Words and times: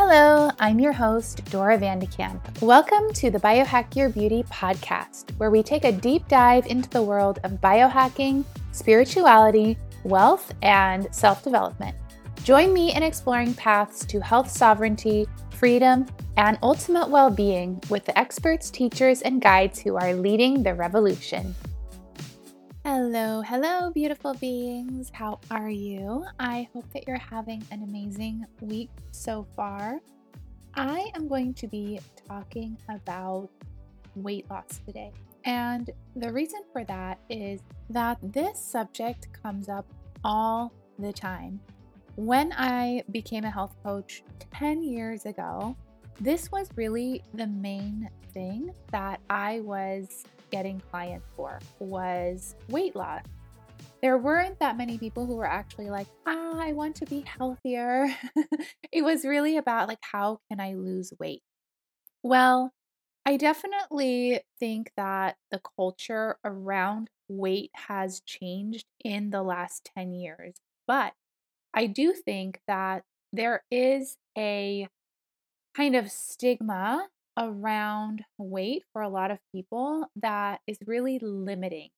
Hello, 0.00 0.48
I'm 0.60 0.78
your 0.78 0.92
host, 0.92 1.44
Dora 1.46 1.76
Vandekamp. 1.76 2.62
Welcome 2.62 3.12
to 3.14 3.32
the 3.32 3.40
Biohack 3.40 3.96
Your 3.96 4.08
Beauty 4.08 4.44
podcast, 4.44 5.36
where 5.38 5.50
we 5.50 5.60
take 5.60 5.84
a 5.84 5.90
deep 5.90 6.28
dive 6.28 6.66
into 6.66 6.88
the 6.88 7.02
world 7.02 7.40
of 7.42 7.60
biohacking, 7.60 8.44
spirituality, 8.70 9.76
wealth, 10.04 10.54
and 10.62 11.12
self 11.12 11.42
development. 11.42 11.96
Join 12.44 12.72
me 12.72 12.94
in 12.94 13.02
exploring 13.02 13.54
paths 13.54 14.06
to 14.06 14.20
health 14.20 14.48
sovereignty, 14.48 15.26
freedom, 15.50 16.06
and 16.36 16.60
ultimate 16.62 17.08
well 17.08 17.28
being 17.28 17.82
with 17.90 18.04
the 18.04 18.16
experts, 18.16 18.70
teachers, 18.70 19.22
and 19.22 19.42
guides 19.42 19.80
who 19.80 19.96
are 19.96 20.14
leading 20.14 20.62
the 20.62 20.74
revolution. 20.74 21.56
Hello, 23.00 23.42
hello, 23.42 23.92
beautiful 23.92 24.34
beings. 24.34 25.08
How 25.14 25.38
are 25.52 25.70
you? 25.70 26.24
I 26.40 26.68
hope 26.72 26.92
that 26.92 27.06
you're 27.06 27.16
having 27.16 27.62
an 27.70 27.84
amazing 27.84 28.44
week 28.60 28.90
so 29.12 29.46
far. 29.54 30.00
I 30.74 31.08
am 31.14 31.28
going 31.28 31.54
to 31.54 31.68
be 31.68 32.00
talking 32.26 32.76
about 32.88 33.50
weight 34.16 34.50
loss 34.50 34.80
today. 34.84 35.12
And 35.44 35.88
the 36.16 36.32
reason 36.32 36.62
for 36.72 36.82
that 36.86 37.20
is 37.30 37.60
that 37.88 38.18
this 38.20 38.58
subject 38.58 39.28
comes 39.44 39.68
up 39.68 39.86
all 40.24 40.72
the 40.98 41.12
time. 41.12 41.60
When 42.16 42.52
I 42.52 43.04
became 43.12 43.44
a 43.44 43.50
health 43.50 43.76
coach 43.84 44.24
10 44.54 44.82
years 44.82 45.24
ago, 45.24 45.76
this 46.20 46.50
was 46.50 46.68
really 46.74 47.22
the 47.32 47.46
main 47.46 48.10
thing 48.34 48.74
that 48.90 49.20
I 49.30 49.60
was 49.60 50.24
getting 50.50 50.80
clients 50.90 51.26
for 51.36 51.58
was 51.78 52.54
weight 52.68 52.96
loss. 52.96 53.22
There 54.02 54.18
weren't 54.18 54.58
that 54.60 54.76
many 54.76 54.96
people 54.96 55.26
who 55.26 55.36
were 55.36 55.46
actually 55.46 55.90
like, 55.90 56.06
ah, 56.26 56.56
I 56.56 56.72
want 56.72 56.96
to 56.96 57.06
be 57.06 57.20
healthier. 57.20 58.08
it 58.92 59.02
was 59.02 59.24
really 59.24 59.56
about 59.56 59.88
like, 59.88 59.98
how 60.00 60.38
can 60.48 60.60
I 60.60 60.74
lose 60.74 61.12
weight? 61.18 61.42
Well, 62.22 62.72
I 63.26 63.36
definitely 63.36 64.40
think 64.58 64.92
that 64.96 65.36
the 65.50 65.60
culture 65.76 66.38
around 66.44 67.10
weight 67.28 67.70
has 67.74 68.20
changed 68.20 68.86
in 69.04 69.30
the 69.30 69.42
last 69.42 69.90
10 69.96 70.14
years. 70.14 70.54
But 70.86 71.12
I 71.74 71.86
do 71.86 72.12
think 72.12 72.60
that 72.66 73.02
there 73.32 73.64
is 73.70 74.16
a 74.36 74.88
kind 75.76 75.94
of 75.94 76.10
stigma 76.10 77.08
around 77.38 78.24
weight 78.36 78.82
for 78.92 79.00
a 79.00 79.08
lot 79.08 79.30
of 79.30 79.38
people 79.54 80.06
that 80.16 80.60
is 80.66 80.78
really 80.84 81.18
limiting. 81.22 81.90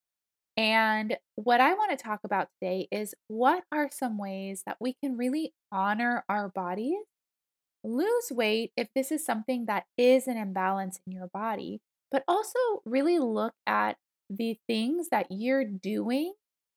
And 0.56 1.16
what 1.36 1.60
I 1.60 1.72
want 1.72 1.91
to 1.91 2.02
talk 2.02 2.20
about 2.24 2.48
today 2.60 2.86
is 2.92 3.14
what 3.28 3.64
are 3.72 3.88
some 3.91 4.19
ways 4.19 4.62
that 4.66 4.77
we 4.80 4.94
can 5.02 5.16
really 5.16 5.55
honor 5.72 6.24
our 6.28 6.48
bodies, 6.48 6.98
lose 7.82 8.30
weight 8.30 8.72
if 8.77 8.88
this 8.94 9.10
is 9.10 9.24
something 9.24 9.64
that 9.66 9.84
is 9.97 10.27
an 10.27 10.36
imbalance 10.36 11.00
in 11.06 11.12
your 11.14 11.28
body, 11.28 11.80
but 12.12 12.25
also 12.28 12.58
really 12.84 13.19
look 13.19 13.54
at 13.66 13.97
the 14.28 14.58
things 14.69 15.08
that 15.10 15.28
you're 15.30 15.64
doing 15.64 16.34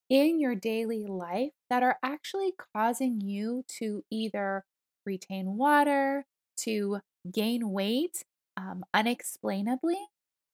in 0.10 0.40
your 0.40 0.56
daily 0.56 1.06
life 1.06 1.52
that 1.70 1.84
are 1.84 1.98
actually 2.04 2.54
causing 2.76 3.20
you 3.20 3.66
to 3.68 4.04
either 4.10 4.64
retain 5.06 5.58
water, 5.58 6.26
to 6.58 7.00
gain 7.32 7.70
weight, 7.72 8.24
um, 8.58 8.84
unexplainably 8.94 9.98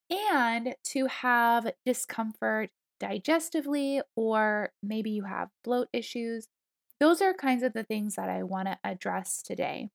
and 0.09 0.75
to 0.83 1.05
have 1.07 1.71
discomfort 1.85 2.71
digestively, 3.01 4.01
or 4.15 4.71
maybe 4.83 5.11
you 5.11 5.23
have 5.23 5.49
bloat 5.63 5.87
issues. 5.93 6.47
Those 6.99 7.21
are 7.21 7.33
kinds 7.33 7.63
of 7.63 7.73
the 7.73 7.83
things 7.83 8.15
that 8.15 8.29
I 8.29 8.43
want 8.43 8.67
to 8.67 8.77
address 8.83 9.41
today. 9.41 9.89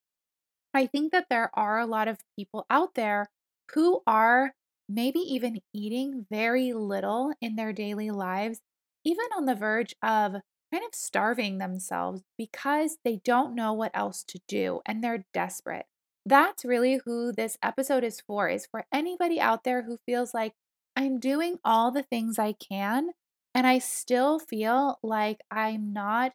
I 0.73 0.87
think 0.87 1.13
that 1.13 1.27
there 1.31 1.51
are 1.55 1.79
a 1.79 1.87
lot 1.87 2.09
of 2.09 2.19
people 2.37 2.67
out 2.71 2.95
there 2.95 3.31
who 3.73 4.03
are 4.07 4.55
maybe 4.89 5.21
even 5.21 5.61
eating 5.73 6.27
very 6.31 6.73
little 6.73 7.33
in 7.41 7.57
their 7.57 7.73
daily 7.73 8.11
lives, 8.11 8.61
even 9.05 9.27
on 9.37 9.47
the 9.47 9.55
verge 9.55 9.95
of 10.03 10.33
kind 10.73 10.85
of 10.85 10.95
starving 10.95 11.59
themselves 11.59 12.23
because 12.37 12.99
they 13.05 13.17
don't 13.25 13.55
know 13.55 13.73
what 13.73 13.93
else 13.95 14.25
to 14.25 14.41
do 14.49 14.81
and 14.87 15.03
they're 15.03 15.25
desperate 15.33 15.87
that's 16.27 16.65
really 16.65 17.01
who 17.05 17.33
this 17.33 17.59
episode 17.63 18.05
is 18.05 18.21
for 18.21 18.49
is 18.49 18.67
for 18.71 18.87
anybody 18.93 19.41
out 19.41 19.65
there 19.65 19.83
who 19.83 19.99
feels 20.07 20.33
like 20.33 20.53
I'm 20.97 21.19
doing 21.19 21.59
all 21.65 21.91
the 21.91 22.03
things 22.03 22.39
I 22.39 22.55
can 22.55 23.11
and 23.55 23.67
I 23.67 23.79
still 23.79 24.39
feel 24.39 24.99
like 25.03 25.41
I'm 25.51 25.93
not 25.93 26.33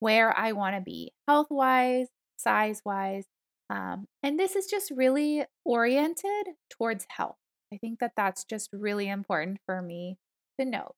where 0.00 0.36
I 0.36 0.52
want 0.52 0.76
to 0.76 0.82
be 0.82 1.12
health 1.26 1.48
wise, 1.50 2.08
size 2.36 2.82
wise. 2.84 3.24
Um, 3.68 4.06
and 4.22 4.38
this 4.38 4.54
is 4.54 4.66
just 4.66 4.90
really 4.90 5.44
oriented 5.64 6.54
towards 6.70 7.06
health. 7.08 7.36
I 7.72 7.78
think 7.78 7.98
that 7.98 8.12
that's 8.16 8.44
just 8.44 8.70
really 8.72 9.08
important 9.08 9.58
for 9.66 9.82
me 9.82 10.18
to 10.60 10.66
note. 10.66 10.94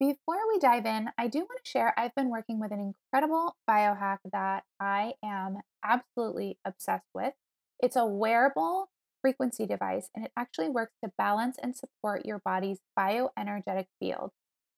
Before 0.00 0.38
we 0.48 0.60
dive 0.60 0.86
in, 0.86 1.10
I 1.18 1.26
do 1.26 1.40
want 1.40 1.64
to 1.64 1.68
share 1.68 1.92
I've 1.98 2.14
been 2.14 2.30
working 2.30 2.60
with 2.60 2.70
an 2.70 2.78
incredible 2.78 3.56
biohack 3.68 4.18
that 4.32 4.62
I 4.78 5.14
am 5.24 5.58
absolutely 5.82 6.56
obsessed 6.64 7.08
with. 7.14 7.34
It's 7.80 7.96
a 7.96 8.06
wearable 8.06 8.90
frequency 9.20 9.66
device 9.66 10.08
and 10.14 10.24
it 10.24 10.30
actually 10.36 10.68
works 10.68 10.94
to 11.02 11.10
balance 11.18 11.56
and 11.60 11.76
support 11.76 12.24
your 12.24 12.38
body's 12.38 12.78
bioenergetic 12.96 13.86
field. 13.98 14.30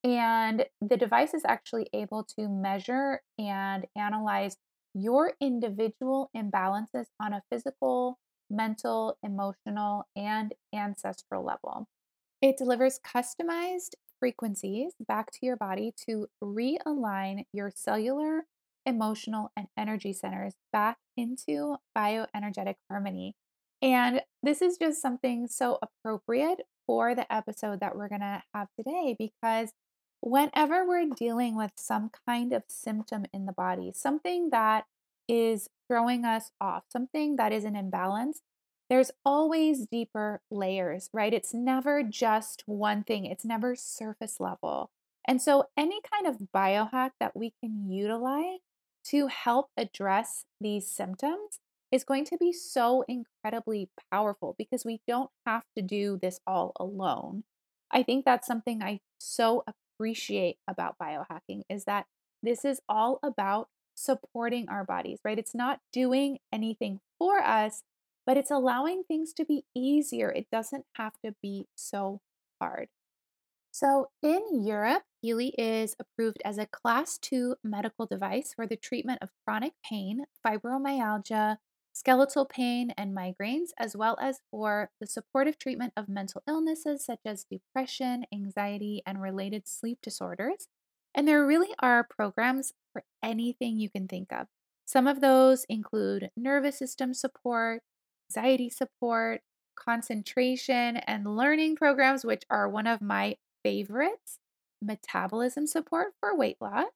And 0.02 0.64
the 0.80 0.96
device 0.96 1.34
is 1.34 1.44
actually 1.44 1.88
able 1.92 2.24
to 2.38 2.48
measure 2.48 3.20
and 3.38 3.86
analyze 3.94 4.56
your 4.94 5.34
individual 5.38 6.30
imbalances 6.34 7.08
on 7.20 7.34
a 7.34 7.42
physical, 7.50 8.18
mental, 8.48 9.18
emotional, 9.22 10.08
and 10.16 10.54
ancestral 10.74 11.44
level. 11.44 11.88
It 12.40 12.56
delivers 12.56 12.98
customized 12.98 13.96
frequencies 14.20 14.92
back 15.04 15.32
to 15.32 15.38
your 15.42 15.56
body 15.56 15.92
to 16.08 16.28
realign 16.44 17.46
your 17.52 17.72
cellular, 17.74 18.44
emotional, 18.86 19.50
and 19.56 19.66
energy 19.76 20.12
centers 20.12 20.54
back 20.72 20.98
into 21.16 21.76
bioenergetic 21.96 22.76
harmony. 22.88 23.34
And 23.82 24.20
this 24.42 24.60
is 24.60 24.76
just 24.76 25.00
something 25.00 25.48
so 25.48 25.78
appropriate 25.82 26.60
for 26.86 27.14
the 27.14 27.32
episode 27.32 27.80
that 27.80 27.96
we're 27.96 28.08
going 28.08 28.20
to 28.20 28.42
have 28.54 28.68
today 28.76 29.16
because 29.18 29.72
whenever 30.20 30.86
we're 30.86 31.06
dealing 31.06 31.56
with 31.56 31.72
some 31.76 32.10
kind 32.26 32.52
of 32.52 32.62
symptom 32.68 33.24
in 33.32 33.46
the 33.46 33.52
body, 33.52 33.90
something 33.94 34.50
that 34.50 34.84
is 35.28 35.68
throwing 35.88 36.24
us 36.24 36.50
off, 36.60 36.84
something 36.92 37.36
that 37.36 37.52
is 37.52 37.64
an 37.64 37.76
imbalance, 37.76 38.42
there's 38.90 39.12
always 39.24 39.86
deeper 39.86 40.42
layers, 40.50 41.08
right? 41.12 41.32
It's 41.32 41.54
never 41.54 42.02
just 42.02 42.64
one 42.66 43.04
thing, 43.04 43.24
it's 43.24 43.44
never 43.44 43.76
surface 43.76 44.40
level. 44.40 44.90
And 45.26 45.40
so, 45.40 45.66
any 45.76 46.00
kind 46.12 46.26
of 46.26 46.48
biohack 46.54 47.12
that 47.20 47.36
we 47.36 47.54
can 47.60 47.90
utilize 47.90 48.58
to 49.04 49.28
help 49.28 49.68
address 49.76 50.44
these 50.60 50.86
symptoms 50.86 51.60
is 51.92 52.04
going 52.04 52.24
to 52.24 52.36
be 52.36 52.52
so 52.52 53.04
incredibly 53.08 53.90
powerful 54.12 54.54
because 54.58 54.84
we 54.84 55.00
don't 55.06 55.30
have 55.46 55.64
to 55.76 55.82
do 55.82 56.18
this 56.20 56.40
all 56.46 56.72
alone. 56.78 57.44
I 57.90 58.02
think 58.02 58.24
that's 58.24 58.46
something 58.46 58.82
I 58.82 59.00
so 59.18 59.64
appreciate 59.66 60.56
about 60.68 60.96
biohacking 61.00 61.62
is 61.68 61.84
that 61.84 62.06
this 62.42 62.64
is 62.64 62.80
all 62.88 63.18
about 63.22 63.68
supporting 63.94 64.68
our 64.68 64.84
bodies, 64.84 65.18
right? 65.24 65.38
It's 65.38 65.54
not 65.54 65.80
doing 65.92 66.38
anything 66.52 67.00
for 67.18 67.38
us, 67.40 67.82
but 68.30 68.36
it's 68.36 68.52
allowing 68.52 69.02
things 69.02 69.32
to 69.32 69.44
be 69.44 69.64
easier. 69.74 70.30
It 70.30 70.46
doesn't 70.52 70.84
have 70.94 71.14
to 71.24 71.34
be 71.42 71.66
so 71.74 72.20
hard. 72.60 72.86
So, 73.72 74.10
in 74.22 74.64
Europe, 74.64 75.02
Healy 75.20 75.52
is 75.58 75.96
approved 75.98 76.40
as 76.44 76.56
a 76.56 76.66
class 76.66 77.18
2 77.18 77.56
medical 77.64 78.06
device 78.06 78.54
for 78.54 78.68
the 78.68 78.76
treatment 78.76 79.18
of 79.20 79.32
chronic 79.44 79.72
pain, 79.84 80.26
fibromyalgia, 80.46 81.56
skeletal 81.92 82.44
pain, 82.44 82.92
and 82.96 83.16
migraines, 83.16 83.70
as 83.76 83.96
well 83.96 84.16
as 84.20 84.42
for 84.52 84.90
the 85.00 85.08
supportive 85.08 85.58
treatment 85.58 85.92
of 85.96 86.08
mental 86.08 86.44
illnesses 86.46 87.04
such 87.04 87.22
as 87.24 87.44
depression, 87.50 88.26
anxiety, 88.32 89.02
and 89.04 89.20
related 89.20 89.66
sleep 89.66 89.98
disorders. 90.00 90.68
And 91.16 91.26
there 91.26 91.44
really 91.44 91.74
are 91.80 92.06
programs 92.08 92.74
for 92.92 93.02
anything 93.24 93.80
you 93.80 93.90
can 93.90 94.06
think 94.06 94.32
of. 94.32 94.46
Some 94.86 95.08
of 95.08 95.20
those 95.20 95.64
include 95.68 96.30
nervous 96.36 96.78
system 96.78 97.12
support, 97.12 97.82
anxiety 98.30 98.70
support, 98.70 99.40
concentration, 99.76 100.98
and 100.98 101.36
learning 101.36 101.76
programs, 101.76 102.24
which 102.24 102.44
are 102.50 102.68
one 102.68 102.86
of 102.86 103.00
my 103.00 103.36
favorites, 103.64 104.38
metabolism 104.82 105.66
support 105.66 106.12
for 106.20 106.36
weight 106.36 106.56
loss, 106.60 106.86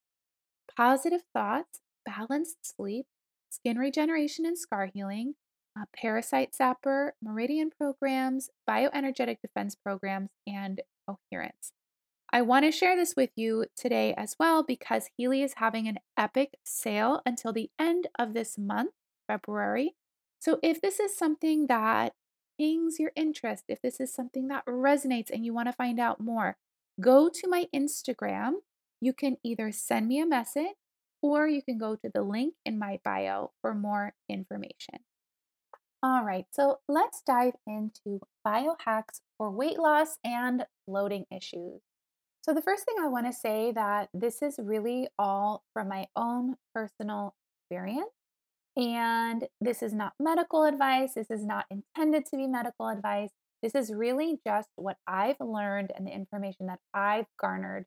positive 0.77 1.23
thoughts, 1.33 1.81
balanced 2.07 2.59
sleep, 2.63 3.07
skin 3.51 3.79
regeneration 3.79 4.47
and 4.47 4.59
scar 4.59 4.91
healing, 4.93 5.35
uh, 5.79 5.85
parasite 5.95 6.55
zapper, 6.59 7.11
meridian 7.23 7.71
programs, 7.71 8.51
bioenergetic 8.69 9.39
defense 9.41 9.75
programs, 9.75 10.31
and 10.47 10.81
coherence. 11.07 11.73
I 12.33 12.43
want 12.43 12.65
to 12.65 12.73
share 12.73 12.97
this 12.97 13.15
with 13.17 13.31
you 13.37 13.67
today 13.77 14.15
as 14.17 14.37
well 14.39 14.63
because 14.63 15.11
Healy 15.17 15.43
is 15.43 15.55
having 15.59 15.87
an 15.87 15.99
epic 16.17 16.57
sale 16.65 17.23
until 17.25 17.53
the 17.53 17.71
end 17.79 18.09
of 18.19 18.35
this 18.35 18.59
month 18.59 18.91
February. 19.29 19.95
So 20.44 20.58
if 20.62 20.82
this 20.82 21.00
is 21.00 21.17
something 21.17 21.69
that 21.69 22.12
pings 22.61 22.99
your 22.99 23.12
interest, 23.17 23.64
if 23.67 23.81
this 23.81 23.99
is 23.99 24.12
something 24.12 24.49
that 24.49 24.67
resonates 24.67 25.31
and 25.32 25.43
you 25.43 25.55
want 25.55 25.69
to 25.69 25.73
find 25.73 25.99
out 25.99 26.20
more, 26.20 26.58
go 27.00 27.31
to 27.31 27.49
my 27.49 27.64
Instagram. 27.75 28.56
You 29.00 29.14
can 29.14 29.38
either 29.43 29.73
send 29.73 30.06
me 30.06 30.20
a 30.20 30.26
message 30.26 30.76
or 31.23 31.49
you 31.49 31.62
can 31.62 31.79
go 31.79 31.96
to 31.96 32.11
the 32.12 32.20
link 32.20 32.56
in 32.67 32.79
my 32.79 33.00
bio 33.02 33.52
for 33.62 33.75
more 33.75 34.12
information. 34.29 34.99
All 36.02 36.23
right, 36.23 36.44
so 36.50 36.81
let's 36.90 37.23
dive 37.26 37.55
into 37.67 38.20
biohacks 38.47 39.23
for 39.38 39.50
weight 39.50 39.79
loss 39.79 40.19
and 40.23 40.67
bloating 40.87 41.25
issues. 41.35 41.81
So, 42.43 42.52
the 42.52 42.61
first 42.61 42.85
thing 42.85 42.97
I 43.00 43.08
want 43.08 43.25
to 43.25 43.32
say 43.32 43.73
that 43.73 44.11
this 44.12 44.43
is 44.43 44.56
really 44.62 45.08
all 45.19 45.64
from 45.73 45.88
my 45.88 46.08
own 46.14 46.56
personal 46.75 47.35
experience. 47.62 48.13
And 48.76 49.47
this 49.61 49.82
is 49.82 49.93
not 49.93 50.15
medical 50.19 50.65
advice. 50.65 51.15
This 51.15 51.31
is 51.31 51.44
not 51.44 51.67
intended 51.71 52.26
to 52.26 52.37
be 52.37 52.47
medical 52.47 52.88
advice. 52.88 53.31
This 53.62 53.75
is 53.75 53.93
really 53.93 54.41
just 54.47 54.69
what 54.76 54.97
I've 55.06 55.41
learned 55.41 55.93
and 55.97 56.06
the 56.06 56.12
information 56.12 56.67
that 56.67 56.81
I've 56.93 57.26
garnered 57.41 57.87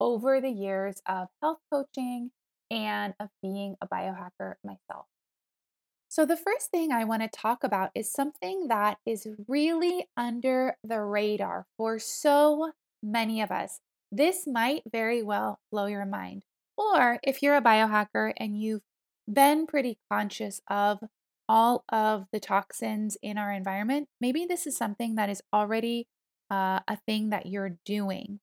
over 0.00 0.40
the 0.40 0.50
years 0.50 1.02
of 1.06 1.28
health 1.42 1.58
coaching 1.72 2.30
and 2.70 3.14
of 3.18 3.28
being 3.42 3.76
a 3.80 3.88
biohacker 3.88 4.54
myself. 4.64 5.06
So, 6.10 6.24
the 6.24 6.36
first 6.36 6.70
thing 6.70 6.92
I 6.92 7.04
want 7.04 7.22
to 7.22 7.28
talk 7.28 7.64
about 7.64 7.90
is 7.94 8.10
something 8.10 8.68
that 8.68 8.98
is 9.04 9.26
really 9.46 10.08
under 10.16 10.76
the 10.82 11.00
radar 11.02 11.66
for 11.76 11.98
so 11.98 12.72
many 13.02 13.42
of 13.42 13.50
us. 13.50 13.80
This 14.10 14.46
might 14.46 14.82
very 14.90 15.22
well 15.22 15.60
blow 15.70 15.86
your 15.86 16.06
mind. 16.06 16.44
Or 16.78 17.18
if 17.22 17.42
you're 17.42 17.56
a 17.56 17.62
biohacker 17.62 18.32
and 18.38 18.58
you've 18.58 18.82
been 19.32 19.66
pretty 19.66 19.98
conscious 20.10 20.60
of 20.68 21.00
all 21.48 21.84
of 21.88 22.26
the 22.32 22.40
toxins 22.40 23.16
in 23.22 23.38
our 23.38 23.52
environment, 23.52 24.08
maybe 24.20 24.44
this 24.44 24.66
is 24.66 24.76
something 24.76 25.14
that 25.16 25.30
is 25.30 25.42
already 25.52 26.08
uh, 26.50 26.80
a 26.88 26.96
thing 27.06 27.30
that 27.30 27.46
you're 27.46 27.78
doing. 27.84 28.40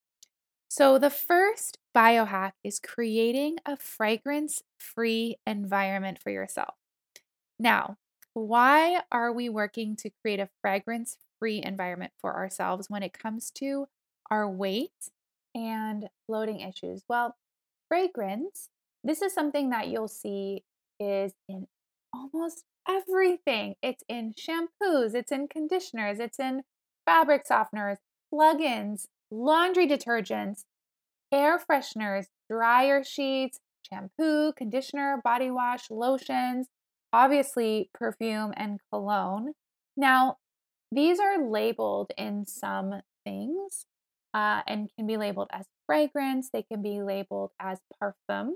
So, 0.70 0.98
the 1.00 1.10
first 1.12 1.80
biohack 1.96 2.54
is 2.64 2.80
creating 2.80 3.58
a 3.66 3.78
fragrance 3.78 4.64
free 4.80 5.38
environment 5.48 6.20
for 6.22 6.32
yourself. 6.32 6.76
Now, 7.60 7.98
why 8.34 9.02
are 9.12 9.32
we 9.32 9.50
working 9.50 9.96
to 9.98 10.10
create 10.22 10.40
a 10.40 10.50
fragrance 10.62 11.18
free 11.40 11.62
environment 11.64 12.14
for 12.20 12.36
ourselves 12.36 12.90
when 12.90 13.04
it 13.04 13.14
comes 13.14 13.52
to 13.52 13.88
our 14.30 14.50
weight 14.50 15.10
and 15.54 16.10
bloating 16.28 16.60
issues? 16.60 17.04
Well, 17.08 17.38
fragrance, 17.88 18.70
this 19.04 19.22
is 19.22 19.34
something 19.34 19.70
that 19.70 19.88
you'll 19.88 20.08
see 20.08 20.64
is 21.00 21.34
in 21.48 21.68
almost 22.14 22.64
everything. 22.88 23.76
It's 23.82 24.04
in 24.08 24.34
shampoos, 24.34 25.14
it's 25.14 25.32
in 25.32 25.48
conditioners, 25.48 26.20
it's 26.20 26.40
in 26.40 26.64
fabric 27.06 27.46
softeners, 27.48 27.98
plug-ins, 28.34 29.08
laundry 29.32 29.88
detergents, 29.88 30.64
air 31.32 31.60
fresheners, 31.60 32.26
dryer 32.50 33.04
sheets, 33.04 33.60
shampoo, 33.88 34.54
conditioner, 34.54 35.22
body 35.24 35.52
wash, 35.52 35.90
lotions, 35.90 36.68
obviously 37.14 37.90
perfume 37.94 38.54
and 38.58 38.80
cologne. 38.92 39.54
Now, 39.98 40.38
these 40.92 41.20
are 41.20 41.44
labeled 41.50 42.12
in 42.18 42.46
some 42.46 43.02
things 43.26 43.86
uh, 44.34 44.62
and 44.68 44.90
can 44.98 45.08
be 45.08 45.18
labeled 45.18 45.48
as 45.52 45.66
fragrance. 45.86 46.50
They 46.52 46.64
can 46.64 46.82
be 46.82 47.02
labeled 47.02 47.52
as 47.60 47.80
parfum, 48.02 48.54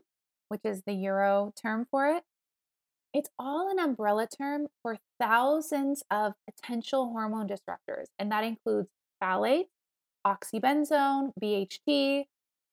which 0.49 0.61
is 0.63 0.83
the 0.85 0.93
Euro 0.93 1.53
term 1.61 1.87
for 1.89 2.07
it. 2.07 2.23
It's 3.13 3.29
all 3.39 3.69
an 3.71 3.79
umbrella 3.79 4.27
term 4.27 4.67
for 4.83 4.97
thousands 5.19 6.03
of 6.11 6.33
potential 6.47 7.07
hormone 7.07 7.47
disruptors, 7.47 8.05
and 8.19 8.31
that 8.31 8.43
includes 8.43 8.89
phthalates, 9.21 9.69
oxybenzone, 10.25 11.31
BHT, 11.41 12.25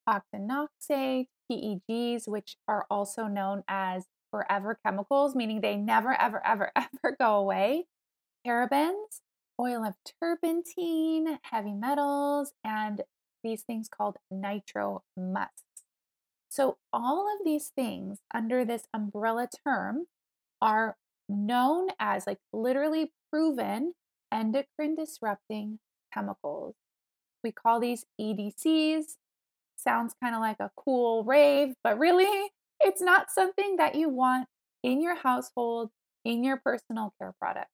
octinoxate, 0.08 1.28
PEGs, 1.50 2.28
which 2.28 2.56
are 2.68 2.86
also 2.90 3.26
known 3.26 3.62
as 3.66 4.06
forever 4.30 4.78
chemicals, 4.84 5.34
meaning 5.34 5.60
they 5.60 5.76
never, 5.76 6.20
ever, 6.20 6.44
ever, 6.46 6.70
ever 6.76 7.16
go 7.18 7.36
away, 7.36 7.86
parabens, 8.46 9.20
oil 9.58 9.84
of 9.84 9.94
turpentine, 10.20 11.38
heavy 11.44 11.72
metals, 11.72 12.52
and 12.62 13.02
these 13.42 13.62
things 13.62 13.88
called 13.88 14.16
nitro 14.30 15.02
musks. 15.16 15.62
So, 16.48 16.78
all 16.92 17.26
of 17.26 17.44
these 17.44 17.68
things 17.68 18.18
under 18.34 18.64
this 18.64 18.86
umbrella 18.92 19.48
term 19.64 20.06
are 20.60 20.96
known 21.28 21.88
as 21.98 22.26
like 22.26 22.38
literally 22.52 23.12
proven 23.30 23.94
endocrine 24.32 24.94
disrupting 24.94 25.78
chemicals. 26.12 26.74
We 27.42 27.52
call 27.52 27.80
these 27.80 28.04
EDCs. 28.20 29.16
Sounds 29.76 30.14
kind 30.22 30.34
of 30.34 30.40
like 30.40 30.58
a 30.58 30.70
cool 30.76 31.24
rave, 31.24 31.74
but 31.84 31.98
really, 31.98 32.50
it's 32.80 33.02
not 33.02 33.30
something 33.30 33.76
that 33.76 33.94
you 33.94 34.08
want 34.08 34.48
in 34.82 35.02
your 35.02 35.16
household, 35.16 35.90
in 36.24 36.42
your 36.42 36.56
personal 36.56 37.14
care 37.20 37.34
product. 37.38 37.68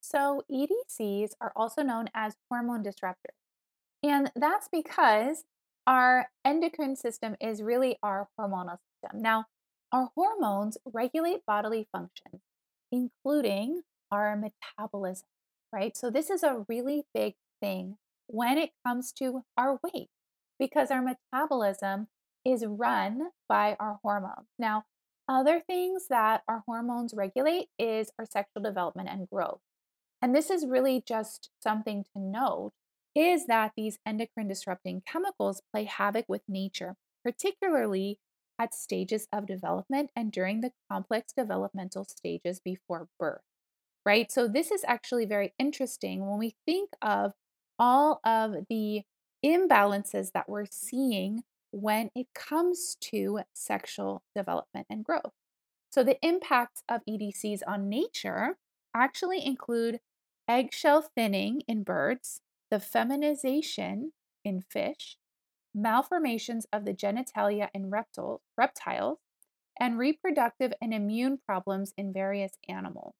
So, 0.00 0.42
EDCs 0.50 1.30
are 1.40 1.52
also 1.56 1.82
known 1.82 2.08
as 2.14 2.36
hormone 2.48 2.84
disruptors. 2.84 3.34
And 4.02 4.30
that's 4.36 4.68
because 4.70 5.44
our 5.86 6.28
endocrine 6.44 6.96
system 6.96 7.36
is 7.40 7.62
really 7.62 7.96
our 8.02 8.28
hormonal 8.38 8.78
system. 9.02 9.22
Now, 9.22 9.46
our 9.92 10.10
hormones 10.14 10.78
regulate 10.84 11.46
bodily 11.46 11.88
functions, 11.92 12.42
including 12.90 13.82
our 14.10 14.36
metabolism, 14.36 15.28
right? 15.72 15.96
So, 15.96 16.10
this 16.10 16.30
is 16.30 16.42
a 16.42 16.64
really 16.68 17.04
big 17.14 17.34
thing 17.60 17.96
when 18.26 18.58
it 18.58 18.70
comes 18.86 19.12
to 19.12 19.42
our 19.56 19.78
weight 19.82 20.08
because 20.58 20.90
our 20.90 21.02
metabolism 21.02 22.08
is 22.44 22.64
run 22.66 23.30
by 23.48 23.76
our 23.80 23.98
hormones. 24.02 24.46
Now, 24.58 24.84
other 25.28 25.60
things 25.66 26.06
that 26.08 26.42
our 26.46 26.62
hormones 26.66 27.12
regulate 27.14 27.66
is 27.78 28.10
our 28.18 28.24
sexual 28.24 28.62
development 28.62 29.08
and 29.10 29.28
growth. 29.28 29.60
And 30.22 30.34
this 30.34 30.50
is 30.50 30.66
really 30.66 31.02
just 31.06 31.50
something 31.62 32.04
to 32.14 32.22
note 32.22 32.72
is 33.14 33.46
that 33.46 33.72
these 33.76 33.98
endocrine 34.06 34.48
disrupting 34.48 35.02
chemicals 35.10 35.62
play 35.72 35.84
havoc 35.84 36.26
with 36.28 36.42
nature, 36.48 36.96
particularly 37.24 38.18
at 38.58 38.74
stages 38.74 39.28
of 39.32 39.46
development 39.46 40.10
and 40.16 40.32
during 40.32 40.60
the 40.60 40.72
complex 40.90 41.32
developmental 41.32 42.04
stages 42.04 42.60
before 42.60 43.08
birth, 43.18 43.42
right? 44.04 44.30
So, 44.30 44.48
this 44.48 44.70
is 44.70 44.84
actually 44.86 45.26
very 45.26 45.54
interesting 45.58 46.26
when 46.26 46.38
we 46.38 46.56
think 46.66 46.90
of 47.02 47.32
all 47.78 48.20
of 48.24 48.54
the 48.68 49.02
imbalances 49.44 50.32
that 50.32 50.48
we're 50.48 50.66
seeing 50.70 51.42
when 51.70 52.10
it 52.14 52.28
comes 52.34 52.96
to 53.00 53.40
sexual 53.52 54.22
development 54.34 54.86
and 54.88 55.04
growth. 55.04 55.32
So, 55.90 56.02
the 56.02 56.18
impacts 56.24 56.82
of 56.88 57.02
EDCs 57.08 57.60
on 57.66 57.88
nature 57.88 58.56
actually 58.94 59.44
include 59.44 60.00
eggshell 60.48 61.02
thinning 61.14 61.62
in 61.68 61.82
birds, 61.82 62.40
the 62.70 62.80
feminization 62.80 64.12
in 64.44 64.62
fish, 64.62 65.18
malformations 65.76 66.66
of 66.72 66.84
the 66.84 66.94
genitalia 66.94 67.68
in 67.74 67.90
reptiles, 67.90 68.40
reptiles, 68.56 69.18
and 69.78 69.98
reproductive 69.98 70.72
and 70.80 70.94
immune 70.94 71.38
problems 71.46 71.92
in 71.98 72.12
various 72.12 72.52
animals. 72.68 73.14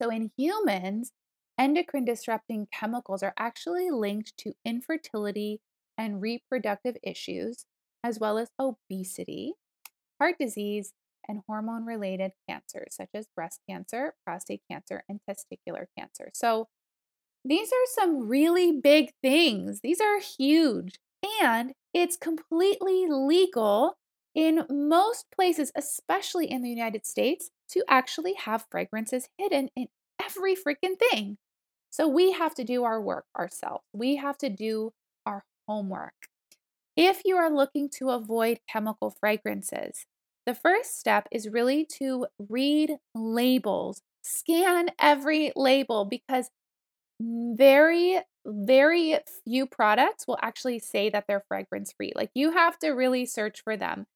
So, 0.00 0.10
in 0.10 0.30
humans, 0.36 1.12
endocrine 1.58 2.04
disrupting 2.04 2.68
chemicals 2.72 3.22
are 3.22 3.34
actually 3.36 3.90
linked 3.90 4.36
to 4.38 4.54
infertility 4.64 5.60
and 5.98 6.22
reproductive 6.22 6.96
issues, 7.02 7.66
as 8.02 8.18
well 8.18 8.38
as 8.38 8.50
obesity, 8.58 9.54
heart 10.18 10.36
disease, 10.38 10.92
and 11.28 11.42
hormone 11.46 11.84
related 11.84 12.32
cancers 12.48 12.94
such 12.96 13.10
as 13.12 13.26
breast 13.36 13.60
cancer, 13.68 14.14
prostate 14.24 14.62
cancer, 14.70 15.02
and 15.08 15.20
testicular 15.28 15.84
cancer. 15.98 16.30
So, 16.32 16.68
these 17.44 17.68
are 17.68 17.86
some 17.86 18.28
really 18.28 18.72
big 18.72 19.12
things. 19.22 19.80
These 19.82 20.00
are 20.00 20.20
huge. 20.20 20.98
And 21.42 21.74
it's 21.92 22.16
completely 22.16 23.06
legal 23.08 23.96
in 24.34 24.64
most 24.70 25.26
places, 25.34 25.72
especially 25.74 26.50
in 26.50 26.62
the 26.62 26.70
United 26.70 27.04
States, 27.06 27.50
to 27.70 27.84
actually 27.88 28.34
have 28.34 28.66
fragrances 28.70 29.28
hidden 29.38 29.70
in 29.76 29.88
every 30.22 30.54
freaking 30.54 30.98
thing. 30.98 31.38
So 31.90 32.06
we 32.08 32.32
have 32.32 32.54
to 32.56 32.64
do 32.64 32.84
our 32.84 33.00
work 33.00 33.26
ourselves. 33.38 33.84
We 33.92 34.16
have 34.16 34.38
to 34.38 34.48
do 34.48 34.92
our 35.26 35.44
homework. 35.68 36.14
If 36.96 37.22
you 37.24 37.36
are 37.36 37.50
looking 37.50 37.88
to 37.98 38.10
avoid 38.10 38.60
chemical 38.68 39.10
fragrances, 39.10 40.06
the 40.46 40.54
first 40.54 40.98
step 40.98 41.28
is 41.30 41.48
really 41.48 41.84
to 41.98 42.26
read 42.48 42.98
labels, 43.14 44.02
scan 44.22 44.90
every 44.98 45.52
label 45.56 46.04
because 46.04 46.50
very 47.20 48.20
very 48.46 49.18
few 49.44 49.66
products 49.66 50.26
will 50.26 50.38
actually 50.42 50.78
say 50.78 51.10
that 51.10 51.24
they're 51.28 51.44
fragrance 51.48 51.92
free. 51.92 52.12
Like 52.14 52.30
you 52.34 52.52
have 52.52 52.78
to 52.80 52.90
really 52.90 53.26
search 53.26 53.62
for 53.62 53.76
them. 53.76 54.06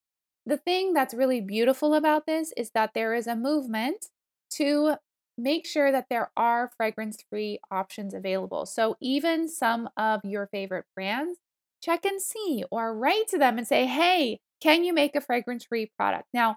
the 0.47 0.57
thing 0.59 0.93
that's 0.95 1.15
really 1.15 1.41
beautiful 1.41 1.95
about 1.95 2.27
this 2.27 2.53
is 2.57 2.71
that 2.75 2.93
there 2.95 3.15
is 3.15 3.27
a 3.27 3.37
movement 3.37 4.07
to 4.51 4.97
make 5.37 5.67
sure 5.67 5.91
that 5.93 6.07
there 6.11 6.31
are 6.37 6.71
fragrance 6.77 7.19
free 7.31 7.59
options 7.71 8.15
available. 8.15 8.67
So, 8.67 8.97
even 9.01 9.49
some 9.49 9.89
of 9.97 10.21
your 10.25 10.47
favorite 10.49 10.87
brands, 10.95 11.39
check 11.83 12.05
and 12.05 12.21
see 12.21 12.65
or 12.71 12.97
write 12.97 13.29
to 13.29 13.39
them 13.39 13.59
and 13.59 13.67
say, 13.67 13.87
hey, 13.87 14.41
can 14.61 14.85
you 14.85 14.93
make 14.95 15.17
a 15.17 15.21
fragrance 15.21 15.65
free 15.65 15.91
product? 15.99 16.29
Now, 16.33 16.57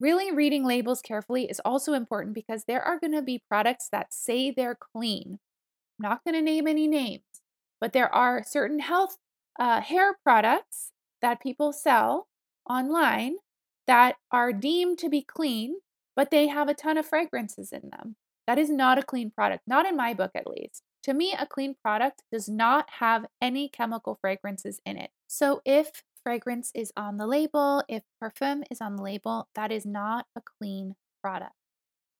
really 0.00 0.32
reading 0.32 0.64
labels 0.64 1.00
carefully 1.02 1.44
is 1.46 1.60
also 1.64 1.92
important 1.94 2.34
because 2.34 2.64
there 2.66 2.82
are 2.82 2.98
going 2.98 3.12
to 3.12 3.22
be 3.22 3.42
products 3.48 3.88
that 3.92 4.12
say 4.12 4.50
they're 4.50 4.78
clean. 4.94 5.38
Not 5.98 6.24
going 6.24 6.34
to 6.34 6.42
name 6.42 6.66
any 6.66 6.88
names, 6.88 7.22
but 7.80 7.92
there 7.92 8.12
are 8.12 8.42
certain 8.44 8.80
health 8.80 9.18
uh, 9.58 9.80
hair 9.80 10.16
products 10.24 10.92
that 11.20 11.40
people 11.40 11.72
sell 11.72 12.28
online 12.68 13.36
that 13.86 14.16
are 14.30 14.52
deemed 14.52 14.98
to 14.98 15.08
be 15.08 15.22
clean, 15.22 15.76
but 16.16 16.30
they 16.30 16.48
have 16.48 16.68
a 16.68 16.74
ton 16.74 16.98
of 16.98 17.06
fragrances 17.06 17.72
in 17.72 17.90
them. 17.90 18.16
That 18.46 18.58
is 18.58 18.70
not 18.70 18.98
a 18.98 19.02
clean 19.02 19.30
product, 19.30 19.62
not 19.66 19.86
in 19.86 19.96
my 19.96 20.14
book 20.14 20.32
at 20.34 20.46
least. 20.46 20.82
To 21.04 21.14
me, 21.14 21.34
a 21.38 21.46
clean 21.46 21.74
product 21.82 22.22
does 22.32 22.48
not 22.48 22.88
have 22.98 23.26
any 23.40 23.68
chemical 23.68 24.18
fragrances 24.20 24.80
in 24.84 24.96
it. 24.96 25.10
So 25.26 25.60
if 25.64 26.02
fragrance 26.22 26.70
is 26.74 26.92
on 26.96 27.16
the 27.16 27.26
label, 27.26 27.82
if 27.88 28.02
perfume 28.20 28.62
is 28.70 28.80
on 28.80 28.96
the 28.96 29.02
label, 29.02 29.48
that 29.54 29.72
is 29.72 29.84
not 29.84 30.26
a 30.36 30.40
clean 30.40 30.94
product. 31.20 31.54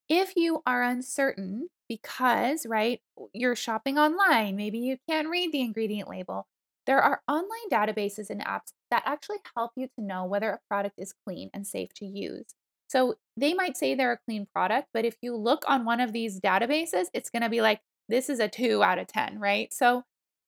If 0.09 0.35
you 0.37 0.63
are 0.67 0.83
uncertain 0.83 1.69
because, 1.89 2.67
right, 2.67 3.01
you're 3.33 3.57
shopping 3.57 3.99
online, 3.99 4.57
maybe 4.57 4.79
you 4.79 4.99
can't 5.09 5.29
read 5.29 5.53
the 5.53 5.61
ingredient 5.61 6.09
label, 6.09 6.47
there 6.87 7.01
are 7.01 7.23
online 7.29 7.69
databases 7.71 8.29
and 8.29 8.45
apps 8.45 8.73
that 8.91 9.05
actually 9.07 9.39
help 9.57 9.73
you 9.77 9.87
to 9.87 10.05
know 10.05 10.25
whether 10.25 10.51
a 10.51 10.61
product 10.69 10.97
is 10.99 11.15
clean 11.27 11.51
and 11.55 11.67
safe 11.67 11.95
to 11.95 12.07
use. 12.07 12.47
So 12.89 13.15
they 13.37 13.55
might 13.55 13.77
say 13.77 13.95
they're 13.95 14.13
a 14.13 14.19
clean 14.29 14.47
product, 14.53 14.89
but 14.93 15.05
if 15.05 15.17
you 15.23 15.37
look 15.37 15.65
on 15.67 15.85
one 15.85 16.01
of 16.01 16.13
these 16.13 16.41
databases, 16.41 17.07
it's 17.15 17.31
going 17.31 17.43
to 17.43 17.49
be 17.49 17.63
like, 17.63 17.81
this 18.09 18.29
is 18.29 18.41
a 18.41 18.49
two 18.49 18.83
out 18.83 18.99
of 18.99 19.07
10, 19.07 19.39
right? 19.39 19.73
So 19.73 20.03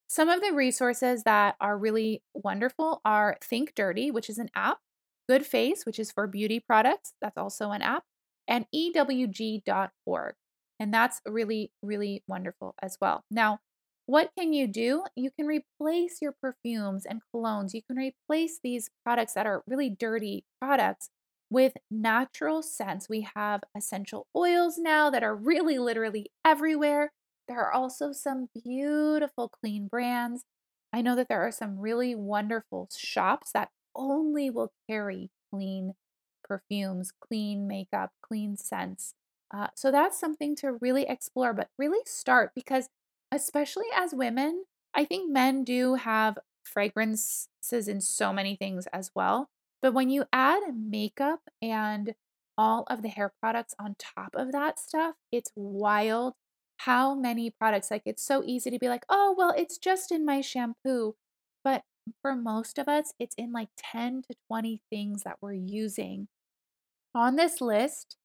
some 0.09 0.29
of 0.29 0.43
the 0.43 0.53
resources 0.53 1.23
that 1.23 1.57
are 1.61 1.79
really 1.79 2.23
wonderful 2.35 3.01
are 3.05 3.39
Think 3.43 3.75
Dirty, 3.75 4.11
which 4.11 4.29
is 4.29 4.39
an 4.39 4.51
app, 4.55 4.79
Good 5.29 5.47
Face, 5.47 5.87
which 5.87 5.99
is 5.99 6.13
for 6.13 6.27
beauty 6.27 6.61
products, 6.61 7.15
that's 7.23 7.39
also 7.39 7.71
an 7.71 7.81
app, 7.81 8.05
and 8.49 8.67
EWG.org. 8.75 10.35
And 10.81 10.93
that's 10.93 11.21
really, 11.27 11.73
really 11.83 12.23
wonderful 12.27 12.75
as 12.83 12.99
well. 13.01 13.25
Now, 13.31 13.61
what 14.07 14.31
can 14.39 14.53
you 14.53 14.67
do? 14.67 15.05
You 15.17 15.31
can 15.31 15.47
replace 15.47 16.19
your 16.21 16.33
perfumes 16.33 17.07
and 17.07 17.23
colognes. 17.35 17.73
You 17.73 17.83
can 17.83 17.97
replace 17.97 18.59
these 18.63 18.91
products 19.03 19.33
that 19.35 19.47
are 19.47 19.63
really 19.67 19.89
dirty 19.89 20.45
products 20.61 21.09
with 21.49 21.75
natural 21.91 22.63
scents. 22.63 23.09
We 23.09 23.27
have 23.35 23.63
essential 23.77 24.27
oils 24.37 24.77
now 24.77 25.09
that 25.11 25.23
are 25.23 25.35
really 25.35 25.79
literally 25.79 26.31
everywhere. 26.45 27.13
There 27.49 27.61
are 27.61 27.73
also 27.73 28.13
some 28.13 28.49
beautiful 28.65 29.49
clean 29.49 29.89
brands. 29.89 30.45
I 30.93 31.01
know 31.01 31.17
that 31.17 31.29
there 31.29 31.43
are 31.43 31.53
some 31.53 31.79
really 31.79 32.15
wonderful 32.15 32.89
shops 32.95 33.53
that 33.53 33.71
only 33.95 34.51
will 34.51 34.73
carry 34.89 35.31
clean 35.53 35.95
perfumes, 36.45 37.13
clean 37.21 37.67
makeup, 37.67 38.13
clean 38.23 38.57
scents. 38.57 39.15
Uh, 39.53 39.69
so 39.75 39.91
that's 39.91 40.19
something 40.19 40.57
to 40.57 40.73
really 40.81 41.05
explore, 41.09 41.53
but 41.53 41.71
really 41.79 42.01
start 42.07 42.53
because, 42.55 42.89
especially 43.33 43.87
as 43.95 44.15
women, 44.15 44.65
I 44.95 45.05
think 45.05 45.31
men 45.31 45.65
do 45.65 45.95
have 45.95 46.39
fragrances 46.65 47.89
in 47.89 48.01
so 48.01 48.33
many 48.33 48.57
things 48.57 48.87
as 48.93 49.11
well. 49.15 49.49
But 49.83 49.93
when 49.95 50.11
you 50.11 50.25
add 50.33 50.63
makeup 50.75 51.41
and 51.61 52.15
all 52.57 52.85
of 52.89 53.03
the 53.03 53.09
hair 53.09 53.33
products 53.41 53.75
on 53.79 53.97
top 53.99 54.31
of 54.35 54.53
that 54.53 54.79
stuff, 54.79 55.17
it's 55.33 55.51
wild 55.57 56.35
how 56.79 57.15
many 57.15 57.51
products 57.51 57.91
like 57.91 58.03
it's 58.05 58.23
so 58.23 58.43
easy 58.45 58.71
to 58.71 58.79
be 58.79 58.89
like, 58.89 59.05
"Oh, 59.09 59.35
well, 59.37 59.51
it's 59.57 59.79
just 59.79 60.11
in 60.13 60.25
my 60.25 60.41
shampoo." 60.41 61.17
But 61.63 61.85
for 62.23 62.35
most 62.37 62.79
of 62.79 62.89
us, 62.89 63.13
it's 63.19 63.35
in 63.37 63.53
like 63.53 63.71
10 63.77 64.23
to 64.23 64.35
20 64.49 64.83
things 64.91 65.23
that 65.25 65.39
we're 65.41 65.53
using. 65.55 66.29
On 67.15 67.37
this 67.37 67.61
list 67.61 68.17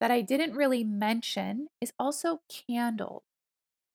that 0.00 0.10
I 0.10 0.20
didn't 0.22 0.56
really 0.56 0.84
mention 0.84 1.68
is 1.80 1.92
also 1.98 2.42
candles. 2.48 3.22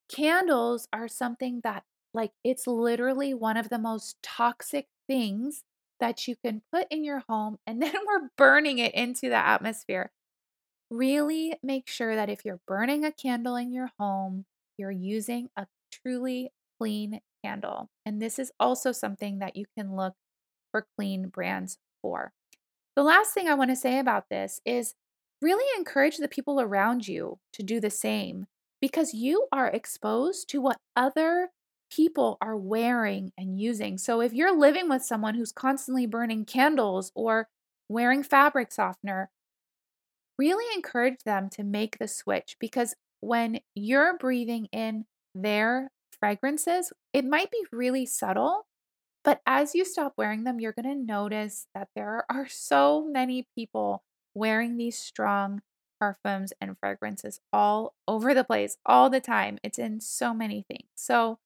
Candles 0.09 0.87
are 0.93 1.07
something 1.07 1.61
that 1.63 1.85
like 2.13 2.33
it's 2.43 2.67
literally 2.67 3.33
one 3.33 3.57
of 3.57 3.69
the 3.69 3.79
most 3.79 4.17
toxic 4.23 4.87
things 5.07 5.63
that 5.99 6.27
you 6.27 6.35
can 6.35 6.61
put 6.71 6.87
in 6.91 7.03
your 7.03 7.23
home 7.29 7.57
and 7.67 7.81
then 7.83 7.95
we're 8.07 8.29
burning 8.37 8.79
it 8.79 8.93
into 8.95 9.29
the 9.29 9.35
atmosphere. 9.35 10.11
Really 10.91 11.57
make 11.63 11.87
sure 11.89 12.15
that 12.15 12.29
if 12.29 12.45
you're 12.45 12.61
burning 12.67 13.05
a 13.05 13.11
candle 13.11 13.55
in 13.55 13.71
your 13.73 13.91
home, 13.99 14.45
you're 14.77 14.91
using 14.91 15.49
a 15.57 15.67
truly 15.91 16.51
clean 16.79 17.21
candle. 17.43 17.89
And 18.05 18.21
this 18.21 18.39
is 18.39 18.51
also 18.59 18.91
something 18.91 19.39
that 19.39 19.55
you 19.55 19.65
can 19.77 19.95
look 19.95 20.15
for 20.71 20.87
clean 20.97 21.29
brands 21.29 21.77
for. 22.01 22.33
The 22.95 23.03
last 23.03 23.33
thing 23.33 23.47
I 23.47 23.55
want 23.55 23.71
to 23.71 23.75
say 23.75 23.99
about 23.99 24.29
this 24.29 24.61
is 24.65 24.93
really 25.41 25.65
encourage 25.77 26.17
the 26.17 26.27
people 26.27 26.61
around 26.61 27.07
you 27.07 27.39
to 27.53 27.63
do 27.63 27.79
the 27.79 27.89
same 27.89 28.47
because 28.81 29.13
you 29.13 29.47
are 29.51 29.67
exposed 29.67 30.49
to 30.49 30.61
what 30.61 30.77
other 30.95 31.49
people 31.91 32.37
are 32.41 32.57
wearing 32.57 33.31
and 33.37 33.59
using. 33.59 33.97
So 33.97 34.21
if 34.21 34.33
you're 34.33 34.57
living 34.57 34.89
with 34.89 35.03
someone 35.03 35.35
who's 35.35 35.51
constantly 35.51 36.05
burning 36.05 36.45
candles 36.45 37.11
or 37.15 37.47
wearing 37.89 38.23
fabric 38.23 38.71
softener, 38.71 39.29
really 40.37 40.65
encourage 40.75 41.23
them 41.25 41.49
to 41.49 41.63
make 41.63 41.97
the 41.97 42.07
switch 42.07 42.55
because 42.59 42.95
when 43.19 43.59
you're 43.73 44.17
breathing 44.17 44.67
in 44.71 45.05
their 45.33 45.91
fragrances, 46.19 46.91
it 47.13 47.25
might 47.25 47.51
be 47.51 47.63
really 47.71 48.05
subtle, 48.05 48.67
but 49.25 49.41
as 49.45 49.75
you 49.75 49.83
stop 49.85 50.13
wearing 50.17 50.45
them, 50.45 50.59
you're 50.59 50.71
going 50.71 50.85
to 50.85 50.95
notice 50.95 51.67
that 51.75 51.89
there 51.95 52.25
are 52.29 52.47
so 52.47 53.05
many 53.05 53.47
people 53.55 54.03
wearing 54.35 54.77
these 54.77 54.97
strong 54.97 55.61
perfumes 55.99 56.53
and 56.61 56.77
fragrances 56.79 57.39
all 57.51 57.95
over 58.07 58.33
the 58.33 58.43
place, 58.43 58.77
all 58.85 59.09
the 59.09 59.19
time. 59.19 59.57
It's 59.63 59.79
in 59.79 59.99
so 59.99 60.33
many 60.33 60.63
things. 60.69 60.89
So, 60.95 61.39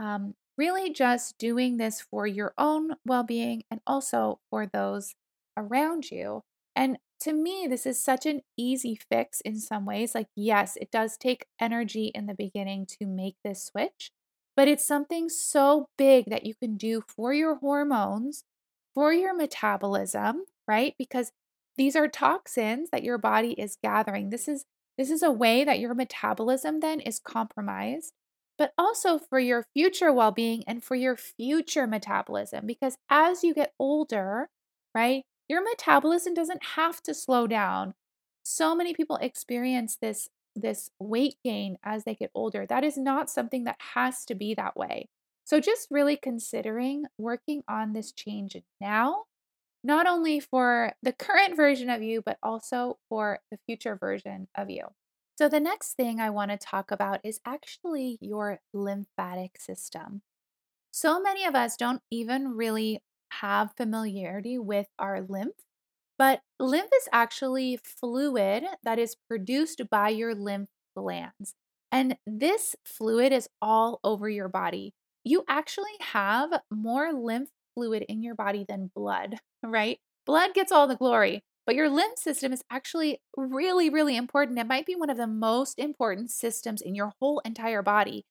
um, 0.00 0.34
really 0.56 0.90
just 0.92 1.38
doing 1.38 1.76
this 1.76 2.00
for 2.00 2.26
your 2.26 2.54
own 2.58 2.96
well 3.06 3.22
being 3.22 3.64
and 3.70 3.80
also 3.86 4.40
for 4.50 4.66
those 4.66 5.14
around 5.56 6.10
you. 6.10 6.42
And 6.74 6.98
to 7.20 7.32
me, 7.32 7.66
this 7.68 7.86
is 7.86 8.02
such 8.02 8.26
an 8.26 8.42
easy 8.56 8.98
fix 9.10 9.40
in 9.40 9.58
some 9.58 9.84
ways. 9.84 10.14
Like, 10.14 10.28
yes, 10.36 10.76
it 10.80 10.90
does 10.90 11.16
take 11.16 11.46
energy 11.60 12.06
in 12.14 12.26
the 12.26 12.34
beginning 12.34 12.86
to 13.00 13.06
make 13.06 13.36
this 13.44 13.64
switch, 13.64 14.12
but 14.58 14.66
it's 14.66 14.84
something 14.84 15.28
so 15.28 15.88
big 15.96 16.24
that 16.30 16.44
you 16.44 16.52
can 16.52 16.76
do 16.76 17.00
for 17.06 17.32
your 17.32 17.58
hormones, 17.58 18.42
for 18.92 19.12
your 19.12 19.32
metabolism, 19.32 20.42
right? 20.66 20.96
Because 20.98 21.30
these 21.76 21.94
are 21.94 22.08
toxins 22.08 22.90
that 22.90 23.04
your 23.04 23.18
body 23.18 23.52
is 23.52 23.78
gathering. 23.84 24.30
This 24.30 24.48
is 24.48 24.64
this 24.98 25.12
is 25.12 25.22
a 25.22 25.30
way 25.30 25.62
that 25.62 25.78
your 25.78 25.94
metabolism 25.94 26.80
then 26.80 26.98
is 26.98 27.20
compromised, 27.20 28.14
but 28.58 28.72
also 28.76 29.16
for 29.16 29.38
your 29.38 29.64
future 29.74 30.12
well-being 30.12 30.64
and 30.66 30.82
for 30.82 30.96
your 30.96 31.16
future 31.16 31.86
metabolism 31.86 32.66
because 32.66 32.96
as 33.08 33.44
you 33.44 33.54
get 33.54 33.74
older, 33.78 34.48
right? 34.92 35.22
Your 35.48 35.62
metabolism 35.62 36.34
doesn't 36.34 36.64
have 36.74 37.00
to 37.04 37.14
slow 37.14 37.46
down. 37.46 37.94
So 38.42 38.74
many 38.74 38.92
people 38.92 39.18
experience 39.18 39.96
this 40.02 40.28
this 40.60 40.90
weight 40.98 41.36
gain 41.44 41.78
as 41.82 42.04
they 42.04 42.14
get 42.14 42.30
older. 42.34 42.66
That 42.66 42.84
is 42.84 42.96
not 42.96 43.30
something 43.30 43.64
that 43.64 43.78
has 43.94 44.24
to 44.26 44.34
be 44.34 44.54
that 44.54 44.76
way. 44.76 45.08
So 45.44 45.60
just 45.60 45.88
really 45.90 46.16
considering 46.16 47.04
working 47.16 47.62
on 47.68 47.92
this 47.92 48.12
change 48.12 48.56
now, 48.80 49.24
not 49.82 50.06
only 50.06 50.40
for 50.40 50.92
the 51.02 51.12
current 51.12 51.56
version 51.56 51.88
of 51.88 52.02
you, 52.02 52.22
but 52.24 52.38
also 52.42 52.98
for 53.08 53.40
the 53.50 53.58
future 53.66 53.96
version 53.96 54.48
of 54.56 54.68
you. 54.68 54.88
So, 55.38 55.48
the 55.48 55.60
next 55.60 55.92
thing 55.92 56.18
I 56.18 56.30
want 56.30 56.50
to 56.50 56.56
talk 56.56 56.90
about 56.90 57.20
is 57.22 57.38
actually 57.46 58.18
your 58.20 58.58
lymphatic 58.74 59.60
system. 59.60 60.22
So 60.90 61.20
many 61.20 61.44
of 61.44 61.54
us 61.54 61.76
don't 61.76 62.02
even 62.10 62.56
really 62.56 63.04
have 63.30 63.72
familiarity 63.76 64.58
with 64.58 64.88
our 64.98 65.22
lymph, 65.22 65.54
but 66.18 66.40
lymph 66.58 66.90
is 66.94 67.08
actually 67.12 67.78
fluid 67.82 68.64
that 68.82 68.98
is 68.98 69.16
produced 69.28 69.82
by 69.88 70.08
your 70.08 70.34
lymph 70.34 70.68
glands. 70.96 71.54
And 71.90 72.18
this 72.26 72.76
fluid 72.84 73.32
is 73.32 73.48
all 73.62 74.00
over 74.04 74.28
your 74.28 74.48
body. 74.48 74.94
You 75.24 75.44
actually 75.48 75.96
have 76.00 76.50
more 76.70 77.12
lymph 77.12 77.50
fluid 77.74 78.04
in 78.08 78.22
your 78.22 78.34
body 78.34 78.64
than 78.68 78.90
blood, 78.94 79.36
right? 79.62 79.98
Blood 80.26 80.52
gets 80.54 80.72
all 80.72 80.86
the 80.86 80.96
glory, 80.96 81.42
but 81.64 81.74
your 81.74 81.88
lymph 81.88 82.18
system 82.18 82.52
is 82.52 82.62
actually 82.70 83.20
really, 83.36 83.88
really 83.88 84.16
important. 84.16 84.58
It 84.58 84.66
might 84.66 84.86
be 84.86 84.96
one 84.96 85.10
of 85.10 85.16
the 85.16 85.26
most 85.26 85.78
important 85.78 86.30
systems 86.30 86.82
in 86.82 86.94
your 86.94 87.12
whole 87.20 87.40
entire 87.44 87.82
body. 87.82 88.26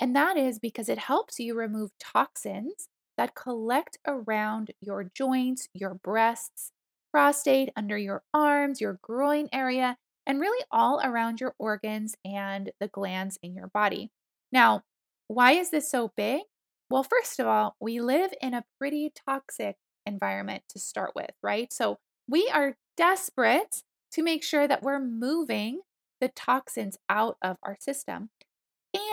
And 0.00 0.16
that 0.16 0.36
is 0.36 0.58
because 0.58 0.88
it 0.88 0.98
helps 0.98 1.38
you 1.38 1.54
remove 1.54 1.90
toxins 2.00 2.88
that 3.18 3.34
collect 3.34 3.98
around 4.06 4.70
your 4.80 5.10
joints, 5.14 5.68
your 5.74 5.94
breasts, 5.94 6.72
prostate, 7.12 7.70
under 7.76 7.96
your 7.96 8.22
arms, 8.32 8.80
your 8.80 8.98
groin 9.02 9.48
area, 9.52 9.96
and 10.26 10.40
really 10.40 10.64
all 10.70 11.00
around 11.04 11.40
your 11.40 11.54
organs 11.58 12.16
and 12.24 12.72
the 12.80 12.88
glands 12.88 13.38
in 13.42 13.54
your 13.54 13.68
body. 13.68 14.10
Now, 14.50 14.82
why 15.28 15.52
is 15.52 15.70
this 15.70 15.90
so 15.90 16.12
big? 16.16 16.42
Well, 16.90 17.04
first 17.04 17.40
of 17.40 17.46
all, 17.46 17.76
we 17.80 18.00
live 18.00 18.32
in 18.40 18.54
a 18.54 18.64
pretty 18.78 19.12
toxic 19.26 19.76
environment 20.06 20.64
to 20.70 20.78
start 20.78 21.12
with, 21.14 21.30
right? 21.42 21.72
So 21.72 21.98
we 22.28 22.50
are 22.52 22.76
desperate 22.96 23.82
to 24.12 24.22
make 24.22 24.44
sure 24.44 24.68
that 24.68 24.82
we're 24.82 25.00
moving 25.00 25.80
the 26.20 26.28
toxins 26.28 26.98
out 27.08 27.36
of 27.42 27.56
our 27.62 27.76
system. 27.80 28.30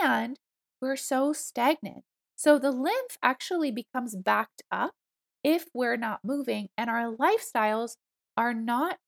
And 0.02 0.38
we're 0.80 0.96
so 0.96 1.32
stagnant. 1.32 2.04
So 2.36 2.58
the 2.58 2.70
lymph 2.70 3.18
actually 3.22 3.70
becomes 3.70 4.14
backed 4.14 4.62
up 4.70 4.92
if 5.44 5.66
we're 5.74 5.96
not 5.96 6.20
moving 6.24 6.68
and 6.76 6.90
our 6.90 7.14
lifestyles 7.16 7.96
are 8.36 8.54
not 8.54 8.98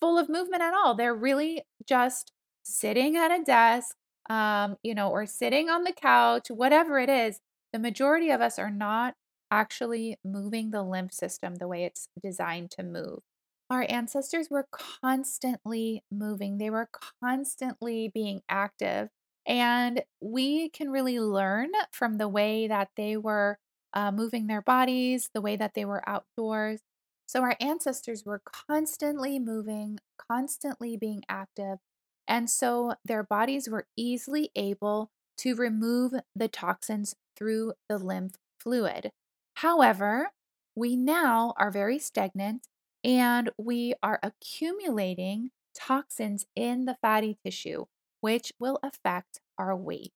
full 0.00 0.18
of 0.18 0.28
movement 0.28 0.62
at 0.62 0.74
all. 0.74 0.94
They're 0.94 1.14
really 1.14 1.62
just 1.86 2.32
sitting 2.62 3.16
at 3.16 3.30
a 3.30 3.42
desk, 3.42 3.96
um, 4.30 4.76
you 4.82 4.94
know, 4.94 5.10
or 5.10 5.26
sitting 5.26 5.68
on 5.68 5.84
the 5.84 5.92
couch, 5.92 6.48
whatever 6.50 6.98
it 6.98 7.08
is. 7.08 7.40
The 7.72 7.78
majority 7.78 8.30
of 8.30 8.40
us 8.40 8.58
are 8.58 8.70
not 8.70 9.14
actually 9.50 10.18
moving 10.24 10.70
the 10.70 10.82
lymph 10.82 11.12
system 11.12 11.56
the 11.56 11.68
way 11.68 11.84
it's 11.84 12.08
designed 12.22 12.70
to 12.72 12.82
move. 12.82 13.20
Our 13.70 13.84
ancestors 13.88 14.48
were 14.50 14.66
constantly 14.70 16.02
moving, 16.10 16.58
they 16.58 16.70
were 16.70 16.88
constantly 17.22 18.08
being 18.12 18.40
active. 18.48 19.08
And 19.46 20.02
we 20.20 20.68
can 20.70 20.90
really 20.90 21.20
learn 21.20 21.70
from 21.92 22.18
the 22.18 22.28
way 22.28 22.68
that 22.68 22.90
they 22.96 23.16
were 23.16 23.58
uh, 23.92 24.12
moving 24.12 24.46
their 24.46 24.62
bodies, 24.62 25.30
the 25.32 25.40
way 25.40 25.56
that 25.56 25.74
they 25.74 25.84
were 25.84 26.08
outdoors. 26.08 26.80
So 27.26 27.42
our 27.42 27.56
ancestors 27.60 28.24
were 28.24 28.40
constantly 28.44 29.38
moving, 29.38 29.98
constantly 30.16 30.96
being 30.96 31.22
active. 31.28 31.78
And 32.26 32.50
so 32.50 32.94
their 33.04 33.22
bodies 33.22 33.68
were 33.68 33.86
easily 33.96 34.50
able 34.54 35.10
to 35.38 35.54
remove 35.54 36.12
the 36.34 36.48
toxins 36.48 37.14
through 37.36 37.74
the 37.88 37.98
lymph 37.98 38.36
fluid. 38.58 39.12
However, 39.54 40.30
we 40.74 40.96
now 40.96 41.54
are 41.56 41.70
very 41.70 41.98
stagnant 41.98 42.66
and 43.04 43.50
we 43.58 43.94
are 44.02 44.20
accumulating 44.22 45.50
toxins 45.74 46.46
in 46.54 46.84
the 46.84 46.96
fatty 47.00 47.38
tissue, 47.44 47.86
which 48.20 48.52
will 48.58 48.78
affect 48.82 49.40
our 49.58 49.76
weight. 49.76 50.12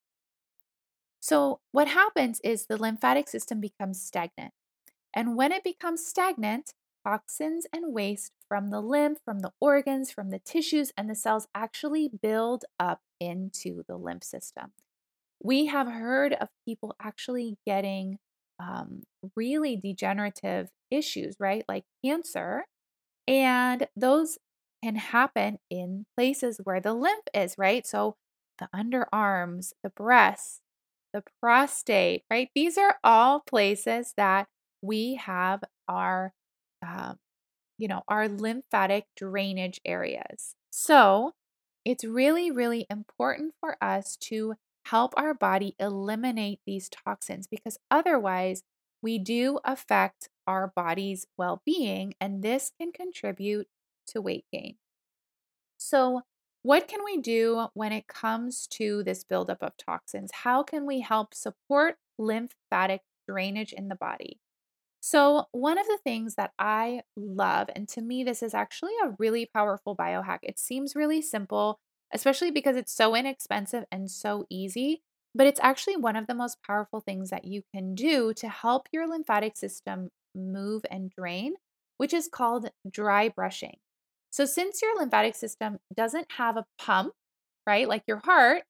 So, 1.22 1.60
what 1.70 1.88
happens 1.88 2.40
is 2.44 2.66
the 2.66 2.76
lymphatic 2.76 3.28
system 3.28 3.60
becomes 3.60 4.02
stagnant. 4.02 4.52
And 5.14 5.36
when 5.36 5.52
it 5.52 5.64
becomes 5.64 6.06
stagnant, 6.06 6.74
toxins 7.06 7.66
and 7.72 7.94
waste 7.94 8.32
from 8.48 8.70
the 8.70 8.80
lymph, 8.82 9.18
from 9.24 9.40
the 9.40 9.52
organs, 9.60 10.10
from 10.10 10.30
the 10.30 10.40
tissues, 10.40 10.92
and 10.96 11.10
the 11.10 11.14
cells 11.16 11.48
actually 11.54 12.08
build 12.22 12.64
up 12.80 13.00
into 13.20 13.84
the 13.88 13.96
lymph 13.96 14.24
system. 14.24 14.72
We 15.42 15.66
have 15.66 15.88
heard 15.88 16.34
of 16.34 16.48
people 16.66 16.94
actually 17.00 17.58
getting 17.66 18.18
um, 18.60 19.02
really 19.36 19.76
degenerative 19.76 20.70
issues, 20.90 21.36
right? 21.40 21.64
Like 21.68 21.84
cancer. 22.04 22.64
And 23.28 23.88
those 23.96 24.38
can 24.84 24.96
happen 24.96 25.58
in 25.70 26.06
places 26.16 26.60
where 26.64 26.80
the 26.80 26.94
lymph 26.94 27.24
is, 27.34 27.56
right? 27.58 27.86
So 27.86 28.16
the 28.60 28.68
underarms, 28.74 29.74
the 29.84 29.90
breasts, 29.90 30.61
the 31.12 31.22
prostate, 31.40 32.24
right? 32.30 32.48
These 32.54 32.78
are 32.78 32.96
all 33.04 33.40
places 33.40 34.14
that 34.16 34.46
we 34.82 35.14
have 35.16 35.62
our, 35.88 36.32
um, 36.86 37.18
you 37.78 37.88
know, 37.88 38.02
our 38.08 38.28
lymphatic 38.28 39.04
drainage 39.16 39.80
areas. 39.84 40.54
So 40.70 41.32
it's 41.84 42.04
really, 42.04 42.50
really 42.50 42.86
important 42.90 43.54
for 43.60 43.76
us 43.82 44.16
to 44.22 44.54
help 44.86 45.14
our 45.16 45.34
body 45.34 45.74
eliminate 45.78 46.60
these 46.66 46.88
toxins 46.88 47.46
because 47.46 47.78
otherwise 47.90 48.62
we 49.02 49.18
do 49.18 49.58
affect 49.64 50.28
our 50.46 50.72
body's 50.74 51.26
well 51.36 51.60
being, 51.66 52.14
and 52.20 52.42
this 52.42 52.70
can 52.80 52.92
contribute 52.92 53.66
to 54.08 54.20
weight 54.20 54.44
gain. 54.52 54.76
So, 55.78 56.22
what 56.62 56.86
can 56.88 57.00
we 57.04 57.18
do 57.18 57.66
when 57.74 57.92
it 57.92 58.06
comes 58.06 58.66
to 58.68 59.02
this 59.02 59.24
buildup 59.24 59.62
of 59.62 59.76
toxins? 59.76 60.30
How 60.32 60.62
can 60.62 60.86
we 60.86 61.00
help 61.00 61.34
support 61.34 61.96
lymphatic 62.18 63.02
drainage 63.28 63.72
in 63.72 63.88
the 63.88 63.96
body? 63.96 64.38
So, 65.00 65.46
one 65.50 65.78
of 65.78 65.86
the 65.86 65.98
things 66.04 66.36
that 66.36 66.52
I 66.60 67.02
love, 67.16 67.68
and 67.74 67.88
to 67.88 68.00
me, 68.00 68.22
this 68.22 68.40
is 68.40 68.54
actually 68.54 68.92
a 69.02 69.14
really 69.18 69.46
powerful 69.52 69.96
biohack. 69.96 70.38
It 70.44 70.60
seems 70.60 70.94
really 70.94 71.20
simple, 71.20 71.80
especially 72.12 72.52
because 72.52 72.76
it's 72.76 72.94
so 72.94 73.16
inexpensive 73.16 73.84
and 73.90 74.08
so 74.08 74.46
easy, 74.48 75.02
but 75.34 75.48
it's 75.48 75.58
actually 75.60 75.96
one 75.96 76.14
of 76.14 76.28
the 76.28 76.34
most 76.36 76.58
powerful 76.64 77.00
things 77.00 77.30
that 77.30 77.44
you 77.44 77.62
can 77.74 77.96
do 77.96 78.32
to 78.34 78.48
help 78.48 78.86
your 78.92 79.08
lymphatic 79.08 79.56
system 79.56 80.10
move 80.36 80.82
and 80.88 81.10
drain, 81.10 81.54
which 81.96 82.14
is 82.14 82.28
called 82.28 82.70
dry 82.88 83.28
brushing. 83.28 83.78
So, 84.32 84.46
since 84.46 84.82
your 84.82 84.98
lymphatic 84.98 85.36
system 85.36 85.80
doesn't 85.94 86.32
have 86.34 86.58
a 86.58 86.66
pump, 86.78 87.14
right, 87.66 87.88
like 87.88 88.04
your 88.08 88.18
heart, 88.18 88.64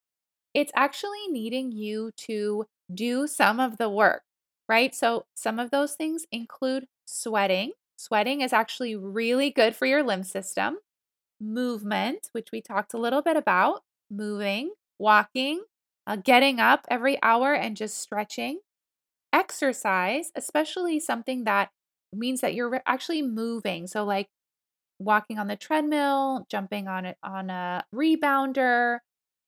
it's 0.53 0.71
actually 0.75 1.27
needing 1.29 1.71
you 1.71 2.11
to 2.17 2.65
do 2.93 3.27
some 3.27 3.59
of 3.59 3.77
the 3.77 3.89
work, 3.89 4.23
right? 4.69 4.93
So, 4.95 5.25
some 5.35 5.59
of 5.59 5.71
those 5.71 5.93
things 5.95 6.25
include 6.31 6.87
sweating. 7.05 7.73
Sweating 7.97 8.41
is 8.41 8.53
actually 8.53 8.95
really 8.95 9.51
good 9.51 9.75
for 9.75 9.85
your 9.85 10.03
lymph 10.03 10.27
system. 10.27 10.79
Movement, 11.41 12.29
which 12.33 12.49
we 12.53 12.61
talked 12.61 12.93
a 12.93 12.97
little 12.99 13.21
bit 13.21 13.37
about, 13.37 13.83
moving, 14.11 14.71
walking, 14.99 15.63
uh, 16.07 16.15
getting 16.17 16.59
up 16.59 16.85
every 16.89 17.21
hour 17.23 17.53
and 17.53 17.77
just 17.77 17.97
stretching. 17.99 18.59
Exercise, 19.33 20.31
especially 20.35 20.99
something 20.99 21.43
that 21.45 21.71
means 22.13 22.41
that 22.41 22.53
you're 22.53 22.81
actually 22.85 23.21
moving. 23.23 23.87
So, 23.87 24.03
like 24.05 24.27
walking 25.03 25.39
on 25.39 25.47
the 25.47 25.55
treadmill, 25.55 26.45
jumping 26.49 26.87
on 26.87 27.05
it 27.05 27.17
on 27.23 27.49
a 27.49 27.83
rebounder, 27.93 28.99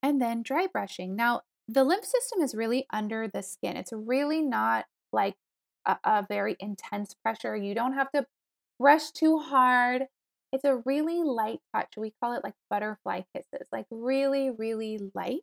and 0.01 0.21
then 0.21 0.43
dry 0.43 0.67
brushing. 0.71 1.15
Now, 1.15 1.41
the 1.67 1.83
lymph 1.83 2.05
system 2.05 2.41
is 2.41 2.53
really 2.53 2.85
under 2.91 3.27
the 3.27 3.41
skin. 3.41 3.75
It's 3.75 3.93
really 3.93 4.41
not 4.41 4.85
like 5.11 5.35
a, 5.85 5.97
a 6.03 6.25
very 6.27 6.55
intense 6.59 7.13
pressure. 7.13 7.55
You 7.55 7.73
don't 7.73 7.93
have 7.93 8.11
to 8.11 8.25
brush 8.79 9.11
too 9.11 9.39
hard. 9.39 10.03
It's 10.51 10.63
a 10.63 10.77
really 10.85 11.23
light 11.23 11.59
touch. 11.73 11.93
We 11.97 12.13
call 12.21 12.33
it 12.33 12.43
like 12.43 12.53
butterfly 12.69 13.21
kisses, 13.33 13.67
like 13.71 13.87
really, 13.89 14.51
really 14.51 14.99
light. 15.13 15.41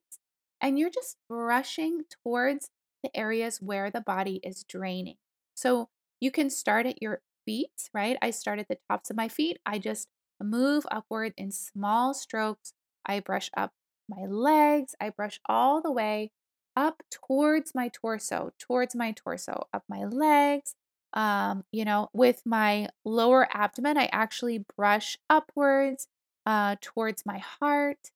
And 0.61 0.79
you're 0.79 0.91
just 0.91 1.17
brushing 1.29 2.03
towards 2.23 2.71
the 3.03 3.15
areas 3.17 3.59
where 3.61 3.91
the 3.91 4.01
body 4.01 4.41
is 4.45 4.65
draining. 4.69 5.17
So 5.55 5.89
you 6.21 6.31
can 6.31 6.51
start 6.51 6.87
at 6.87 7.03
your 7.03 7.21
feet, 7.45 7.91
right? 7.93 8.17
I 8.23 8.31
start 8.31 8.59
at 8.59 8.69
the 8.69 8.79
tops 8.91 9.11
of 9.11 9.17
my 9.17 9.29
feet. 9.29 9.59
I 9.67 9.79
just 9.79 10.09
move 10.41 10.87
upward 10.91 11.35
in 11.37 11.51
small 11.51 12.15
strokes. 12.15 12.73
I 13.07 13.21
brush 13.21 13.51
up 13.57 13.73
my 14.09 14.27
legs. 14.27 14.95
I 15.01 15.11
brush 15.11 15.41
all 15.49 15.81
the 15.81 15.93
way 15.93 16.31
up 16.77 17.03
towards 17.11 17.75
my 17.75 17.89
torso, 17.89 18.53
towards 18.59 18.95
my 18.95 19.13
torso, 19.13 19.67
up 19.73 19.85
my 19.89 20.05
legs. 20.05 20.75
Um, 21.13 21.65
you 21.73 21.85
know, 21.85 22.09
with 22.15 22.43
my 22.47 22.89
lower 23.05 23.47
abdomen, 23.53 23.99
I 23.99 24.09
actually 24.13 24.65
brush 24.77 25.19
upwards 25.29 26.09
uh, 26.47 26.77
towards 26.81 27.27
my 27.27 27.39
heart. 27.39 28.11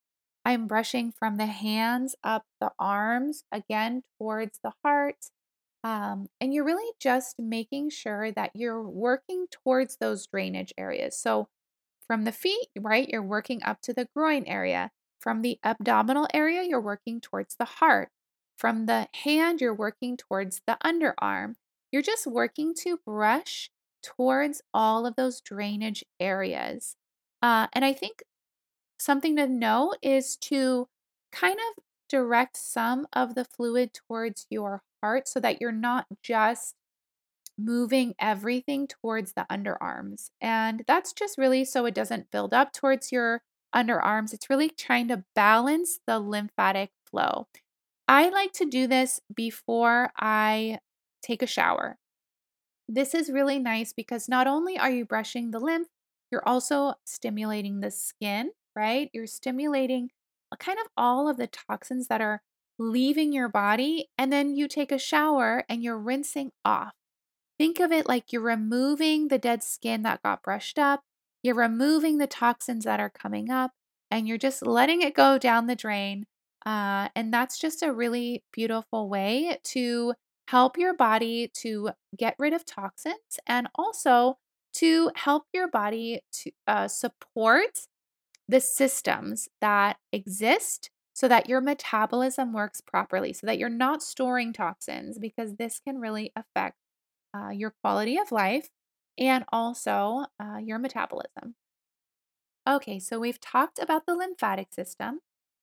I'm 0.44 0.66
brushing 0.66 1.12
from 1.12 1.36
the 1.36 1.46
hands 1.46 2.14
up 2.24 2.44
the 2.60 2.70
arms, 2.78 3.44
again 3.52 4.02
towards 4.18 4.60
the 4.62 4.72
heart. 4.84 5.30
Um, 5.86 6.26
and 6.40 6.52
you're 6.52 6.64
really 6.64 6.92
just 6.98 7.36
making 7.38 7.90
sure 7.90 8.32
that 8.32 8.50
you're 8.54 8.82
working 8.82 9.46
towards 9.52 9.98
those 9.98 10.26
drainage 10.26 10.74
areas. 10.76 11.16
So 11.16 11.46
from 12.04 12.24
the 12.24 12.32
feet, 12.32 12.66
right, 12.76 13.08
you're 13.08 13.22
working 13.22 13.62
up 13.62 13.80
to 13.82 13.94
the 13.94 14.08
groin 14.12 14.42
area. 14.46 14.90
From 15.20 15.42
the 15.42 15.60
abdominal 15.62 16.26
area, 16.34 16.64
you're 16.64 16.80
working 16.80 17.20
towards 17.20 17.54
the 17.54 17.66
heart. 17.66 18.08
From 18.56 18.86
the 18.86 19.06
hand, 19.22 19.60
you're 19.60 19.72
working 19.72 20.16
towards 20.16 20.60
the 20.66 20.76
underarm. 20.84 21.54
You're 21.92 22.02
just 22.02 22.26
working 22.26 22.74
to 22.82 22.98
brush 23.06 23.70
towards 24.02 24.62
all 24.74 25.06
of 25.06 25.14
those 25.14 25.40
drainage 25.40 26.04
areas. 26.18 26.96
Uh, 27.40 27.68
and 27.72 27.84
I 27.84 27.92
think 27.92 28.24
something 28.98 29.36
to 29.36 29.46
note 29.46 29.98
is 30.02 30.36
to 30.38 30.88
kind 31.30 31.58
of 31.60 31.84
direct 32.08 32.56
some 32.56 33.06
of 33.12 33.34
the 33.34 33.44
fluid 33.44 33.92
towards 33.94 34.46
your 34.50 34.82
heart 35.02 35.28
so 35.28 35.40
that 35.40 35.60
you're 35.60 35.72
not 35.72 36.06
just 36.22 36.74
moving 37.58 38.14
everything 38.20 38.86
towards 38.86 39.32
the 39.32 39.46
underarms. 39.50 40.30
And 40.40 40.84
that's 40.86 41.12
just 41.12 41.38
really 41.38 41.64
so 41.64 41.86
it 41.86 41.94
doesn't 41.94 42.30
build 42.30 42.52
up 42.52 42.72
towards 42.72 43.12
your 43.12 43.42
underarms. 43.74 44.32
It's 44.34 44.50
really 44.50 44.68
trying 44.68 45.08
to 45.08 45.24
balance 45.34 45.98
the 46.06 46.18
lymphatic 46.18 46.90
flow. 47.10 47.46
I 48.08 48.28
like 48.30 48.52
to 48.54 48.66
do 48.66 48.86
this 48.86 49.20
before 49.34 50.10
I 50.18 50.80
take 51.22 51.42
a 51.42 51.46
shower. 51.46 51.98
This 52.88 53.14
is 53.14 53.30
really 53.30 53.58
nice 53.58 53.92
because 53.92 54.28
not 54.28 54.46
only 54.46 54.78
are 54.78 54.90
you 54.90 55.04
brushing 55.04 55.50
the 55.50 55.60
lymph, 55.60 55.88
You're 56.30 56.46
also 56.48 56.94
stimulating 57.04 57.80
the 57.80 57.90
skin, 57.90 58.50
right? 58.74 59.10
You're 59.12 59.28
stimulating 59.28 60.10
kind 60.58 60.78
of 60.78 60.86
all 60.96 61.28
of 61.28 61.36
the 61.36 61.46
toxins 61.46 62.08
that 62.08 62.20
are 62.20 62.42
leaving 62.78 63.32
your 63.32 63.48
body. 63.48 64.08
And 64.18 64.32
then 64.32 64.56
you 64.56 64.68
take 64.68 64.92
a 64.92 64.98
shower 64.98 65.64
and 65.68 65.82
you're 65.82 65.98
rinsing 65.98 66.52
off. 66.64 66.92
Think 67.58 67.80
of 67.80 67.90
it 67.90 68.06
like 68.06 68.32
you're 68.32 68.42
removing 68.42 69.28
the 69.28 69.38
dead 69.38 69.62
skin 69.62 70.02
that 70.02 70.22
got 70.22 70.42
brushed 70.42 70.78
up, 70.78 71.02
you're 71.42 71.54
removing 71.54 72.18
the 72.18 72.26
toxins 72.26 72.84
that 72.84 73.00
are 73.00 73.10
coming 73.10 73.50
up, 73.50 73.70
and 74.10 74.28
you're 74.28 74.36
just 74.36 74.64
letting 74.64 75.00
it 75.00 75.14
go 75.14 75.38
down 75.38 75.66
the 75.66 75.76
drain. 75.76 76.26
Uh, 76.66 77.08
and 77.14 77.32
that's 77.32 77.58
just 77.58 77.82
a 77.82 77.92
really 77.92 78.42
beautiful 78.52 79.08
way 79.08 79.58
to 79.64 80.14
help 80.48 80.76
your 80.76 80.94
body 80.94 81.50
to 81.54 81.90
get 82.16 82.34
rid 82.38 82.52
of 82.52 82.64
toxins 82.64 83.38
and 83.46 83.68
also 83.74 84.36
to 84.74 85.10
help 85.14 85.44
your 85.54 85.68
body 85.68 86.20
to 86.32 86.50
uh, 86.66 86.88
support 86.88 87.86
the 88.48 88.60
systems 88.60 89.48
that 89.60 89.96
exist 90.12 90.90
so 91.12 91.28
that 91.28 91.48
your 91.48 91.60
metabolism 91.60 92.52
works 92.52 92.80
properly, 92.80 93.32
so 93.32 93.46
that 93.46 93.58
you're 93.58 93.68
not 93.68 94.02
storing 94.02 94.52
toxins, 94.52 95.18
because 95.18 95.56
this 95.56 95.80
can 95.80 95.98
really 95.98 96.30
affect 96.36 96.76
uh, 97.34 97.50
your 97.50 97.74
quality 97.82 98.18
of 98.18 98.30
life 98.32 98.68
and 99.18 99.44
also 99.50 100.26
uh, 100.38 100.58
your 100.58 100.78
metabolism. 100.78 101.54
Okay, 102.68 102.98
so 102.98 103.18
we've 103.18 103.40
talked 103.40 103.78
about 103.78 104.06
the 104.06 104.14
lymphatic 104.14 104.72
system, 104.72 105.20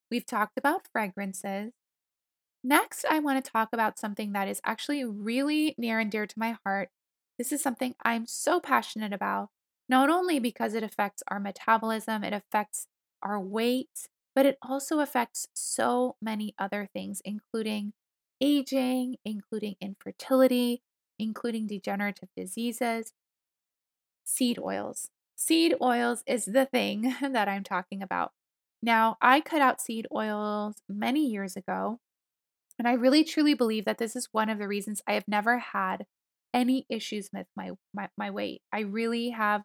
we've 0.09 0.25
talked 0.25 0.57
about 0.57 0.87
fragrances. 0.91 1.73
Next, 2.63 3.05
I 3.09 3.19
want 3.19 3.43
to 3.43 3.51
talk 3.51 3.69
about 3.73 3.99
something 3.99 4.31
that 4.33 4.47
is 4.47 4.61
actually 4.63 5.03
really 5.03 5.75
near 5.77 5.99
and 5.99 6.09
dear 6.09 6.25
to 6.25 6.39
my 6.39 6.57
heart. 6.65 6.89
This 7.37 7.51
is 7.51 7.61
something 7.61 7.95
I'm 8.03 8.25
so 8.25 8.59
passionate 8.59 9.13
about, 9.13 9.49
not 9.89 10.09
only 10.09 10.39
because 10.39 10.73
it 10.73 10.83
affects 10.83 11.23
our 11.27 11.39
metabolism, 11.39 12.23
it 12.23 12.33
affects 12.33 12.87
our 13.21 13.39
weight, 13.39 14.07
but 14.35 14.45
it 14.45 14.57
also 14.61 14.99
affects 14.99 15.47
so 15.53 16.15
many 16.21 16.55
other 16.57 16.89
things, 16.91 17.21
including 17.23 17.93
aging, 18.41 19.17
including 19.23 19.75
infertility, 19.79 20.81
including 21.19 21.67
degenerative 21.67 22.29
diseases. 22.35 23.13
Seed 24.23 24.57
oils. 24.59 25.09
Seed 25.35 25.75
oils 25.81 26.23
is 26.25 26.45
the 26.45 26.65
thing 26.65 27.15
that 27.21 27.47
I'm 27.47 27.63
talking 27.63 28.01
about. 28.01 28.31
Now, 28.81 29.17
I 29.21 29.39
cut 29.39 29.61
out 29.61 29.81
seed 29.81 30.07
oils 30.13 30.75
many 30.89 31.25
years 31.25 31.55
ago, 31.55 31.99
and 32.77 32.87
I 32.87 32.93
really 32.93 33.23
truly 33.23 33.53
believe 33.53 33.85
that 33.85 33.97
this 33.97 34.15
is 34.15 34.29
one 34.31 34.49
of 34.49 34.57
the 34.59 34.67
reasons 34.67 35.01
I 35.07 35.13
have 35.13 35.27
never 35.27 35.59
had 35.59 36.05
any 36.53 36.85
issues 36.89 37.29
with 37.33 37.47
my, 37.55 37.71
my, 37.93 38.09
my 38.17 38.29
weight. 38.29 38.61
I 38.71 38.81
really 38.81 39.29
have 39.29 39.63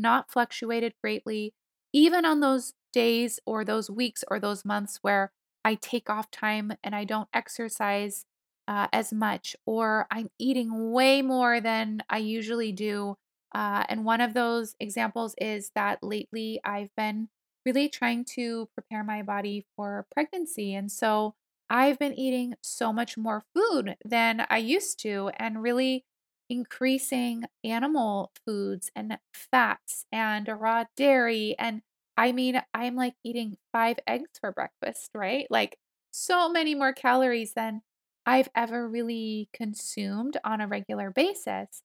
not 0.00 0.30
fluctuated 0.30 0.94
greatly, 1.02 1.54
even 1.92 2.24
on 2.24 2.40
those 2.40 2.74
days 2.92 3.38
or 3.46 3.64
those 3.64 3.90
weeks 3.90 4.24
or 4.28 4.40
those 4.40 4.64
months 4.64 4.98
where 5.02 5.32
I 5.64 5.74
take 5.74 6.08
off 6.10 6.30
time 6.30 6.72
and 6.82 6.94
I 6.94 7.04
don't 7.04 7.28
exercise 7.32 8.24
uh, 8.68 8.88
as 8.92 9.12
much, 9.12 9.56
or 9.66 10.06
I'm 10.10 10.30
eating 10.38 10.92
way 10.92 11.22
more 11.22 11.60
than 11.60 12.02
I 12.08 12.18
usually 12.18 12.72
do. 12.72 13.16
Uh, 13.52 13.84
and 13.88 14.04
one 14.04 14.20
of 14.20 14.32
those 14.34 14.76
examples 14.78 15.34
is 15.38 15.72
that 15.74 16.02
lately 16.02 16.60
I've 16.64 16.94
been 16.96 17.28
really 17.66 17.88
trying 17.88 18.24
to 18.36 18.68
prepare 18.74 19.02
my 19.04 19.22
body 19.22 19.66
for 19.76 20.06
pregnancy. 20.14 20.72
And 20.74 20.90
so 20.90 21.34
I've 21.68 21.98
been 21.98 22.14
eating 22.18 22.54
so 22.62 22.92
much 22.92 23.16
more 23.16 23.42
food 23.54 23.96
than 24.04 24.46
I 24.48 24.58
used 24.58 25.00
to, 25.00 25.30
and 25.36 25.62
really 25.62 26.04
increasing 26.50 27.44
animal 27.64 28.32
foods 28.46 28.90
and 28.96 29.18
fats 29.34 30.06
and 30.12 30.48
raw 30.48 30.84
dairy. 30.96 31.56
And 31.58 31.82
I 32.18 32.32
mean, 32.32 32.62
I'm 32.74 32.96
like 32.96 33.14
eating 33.24 33.58
five 33.72 33.98
eggs 34.06 34.30
for 34.40 34.52
breakfast, 34.52 35.10
right? 35.14 35.46
Like 35.50 35.78
so 36.12 36.50
many 36.50 36.74
more 36.74 36.92
calories 36.92 37.54
than 37.54 37.82
I've 38.26 38.50
ever 38.54 38.88
really 38.88 39.50
consumed 39.54 40.38
on 40.44 40.60
a 40.60 40.68
regular 40.68 41.10
basis, 41.10 41.82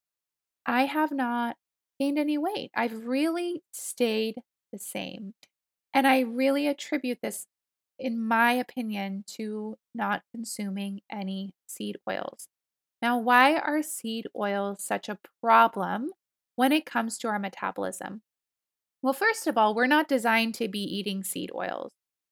I 0.65 0.85
have 0.85 1.11
not 1.11 1.57
gained 1.99 2.19
any 2.19 2.37
weight. 2.37 2.71
I've 2.75 3.05
really 3.07 3.63
stayed 3.71 4.35
the 4.71 4.79
same. 4.79 5.33
And 5.93 6.07
I 6.07 6.21
really 6.21 6.67
attribute 6.67 7.19
this, 7.21 7.47
in 7.99 8.21
my 8.21 8.53
opinion, 8.53 9.23
to 9.37 9.77
not 9.93 10.23
consuming 10.33 11.01
any 11.11 11.55
seed 11.67 11.97
oils. 12.09 12.49
Now, 13.05 13.19
why 13.19 13.57
are 13.57 13.83
seed 13.83 14.25
oils 14.35 14.83
such 14.83 15.09
a 15.09 15.19
problem 15.39 16.09
when 16.55 16.71
it 16.71 16.87
comes 16.87 17.19
to 17.19 17.27
our 17.27 17.37
metabolism? 17.37 18.23
Well, 19.03 19.13
first 19.13 19.45
of 19.45 19.59
all, 19.59 19.75
we're 19.75 19.85
not 19.85 20.07
designed 20.07 20.55
to 20.55 20.67
be 20.67 20.79
eating 20.79 21.23
seed 21.23 21.51
oils. 21.53 21.91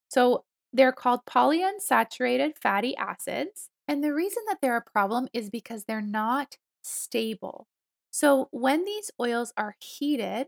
So 0.10 0.46
they're 0.74 0.92
called 0.92 1.28
polyunsaturated 1.28 2.58
fatty 2.60 2.98
acids. 2.98 3.70
And 3.88 4.04
the 4.04 4.16
reason 4.16 4.42
that 4.48 4.62
they're 4.64 4.78
a 4.78 4.82
problem 4.82 5.28
is 5.32 5.52
because 5.52 5.84
they're 5.84 6.02
not 6.02 6.58
stable. 6.82 7.68
So 8.10 8.48
when 8.50 8.84
these 8.84 9.12
oils 9.22 9.54
are 9.56 9.76
heated, 9.80 10.48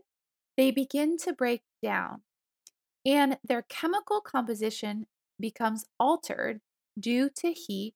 they 0.56 0.72
begin 0.72 1.18
to 1.18 1.34
break 1.34 1.62
down 1.80 2.22
and 3.04 3.38
their 3.44 3.62
chemical 3.62 4.20
composition 4.20 5.06
becomes 5.38 5.84
altered 6.00 6.62
due 6.98 7.30
to 7.36 7.52
heat. 7.52 7.94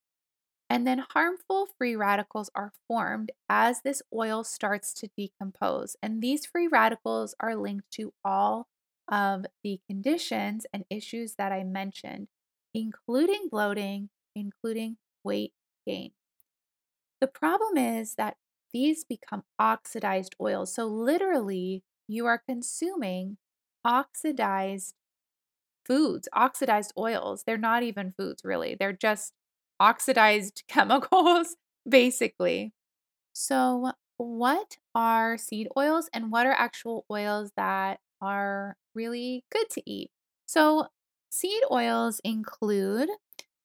And 0.70 0.86
then 0.86 1.00
harmful 1.10 1.66
free 1.78 1.96
radicals 1.96 2.50
are 2.54 2.72
formed 2.88 3.32
as 3.48 3.82
this 3.82 4.02
oil 4.14 4.44
starts 4.44 4.94
to 4.94 5.08
decompose. 5.16 5.96
And 6.02 6.22
these 6.22 6.46
free 6.46 6.68
radicals 6.68 7.34
are 7.40 7.56
linked 7.56 7.90
to 7.92 8.14
all 8.24 8.68
of 9.08 9.46
the 9.64 9.80
conditions 9.88 10.66
and 10.72 10.84
issues 10.88 11.34
that 11.36 11.52
I 11.52 11.64
mentioned, 11.64 12.28
including 12.72 13.48
bloating, 13.50 14.10
including 14.36 14.98
weight 15.24 15.54
gain. 15.86 16.12
The 17.20 17.26
problem 17.28 17.76
is 17.76 18.14
that 18.16 18.36
these 18.72 19.04
become 19.04 19.44
oxidized 19.58 20.34
oils. 20.40 20.72
So, 20.74 20.86
literally, 20.86 21.84
you 22.08 22.26
are 22.26 22.38
consuming 22.38 23.38
oxidized 23.84 24.94
foods, 25.86 26.28
oxidized 26.32 26.92
oils. 26.98 27.44
They're 27.44 27.58
not 27.58 27.82
even 27.82 28.12
foods, 28.12 28.44
really. 28.44 28.74
They're 28.74 28.92
just 28.92 29.34
oxidized 29.80 30.64
chemicals, 30.68 31.56
basically. 31.88 32.74
So, 33.32 33.92
what 34.16 34.78
are 34.94 35.38
seed 35.38 35.68
oils 35.76 36.08
and 36.12 36.30
what 36.30 36.46
are 36.46 36.52
actual 36.52 37.04
oils 37.10 37.52
that 37.56 38.00
are 38.20 38.76
really 38.94 39.44
good 39.50 39.70
to 39.70 39.82
eat? 39.90 40.10
So, 40.46 40.88
seed 41.30 41.62
oils 41.70 42.20
include 42.24 43.08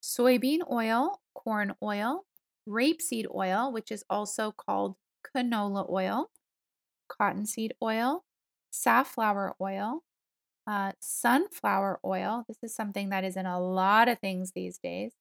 soybean 0.03 0.59
oil, 0.71 1.21
corn 1.33 1.75
oil, 1.83 2.25
rapeseed 2.67 3.25
oil, 3.33 3.71
which 3.71 3.91
is 3.91 4.03
also 4.09 4.51
called 4.51 4.95
canola 5.35 5.89
oil, 5.89 6.31
cottonseed 7.07 7.73
oil, 7.81 8.23
safflower 8.71 9.55
oil, 9.61 10.03
uh, 10.67 10.93
sunflower 11.01 11.99
oil. 12.05 12.45
This 12.47 12.59
is 12.63 12.75
something 12.75 13.09
that 13.09 13.23
is 13.25 13.37
in 13.37 13.45
a 13.45 13.59
lot 13.61 14.07
of 14.09 14.19
things 14.19 14.53
these 14.53 14.77
days. 14.79 15.13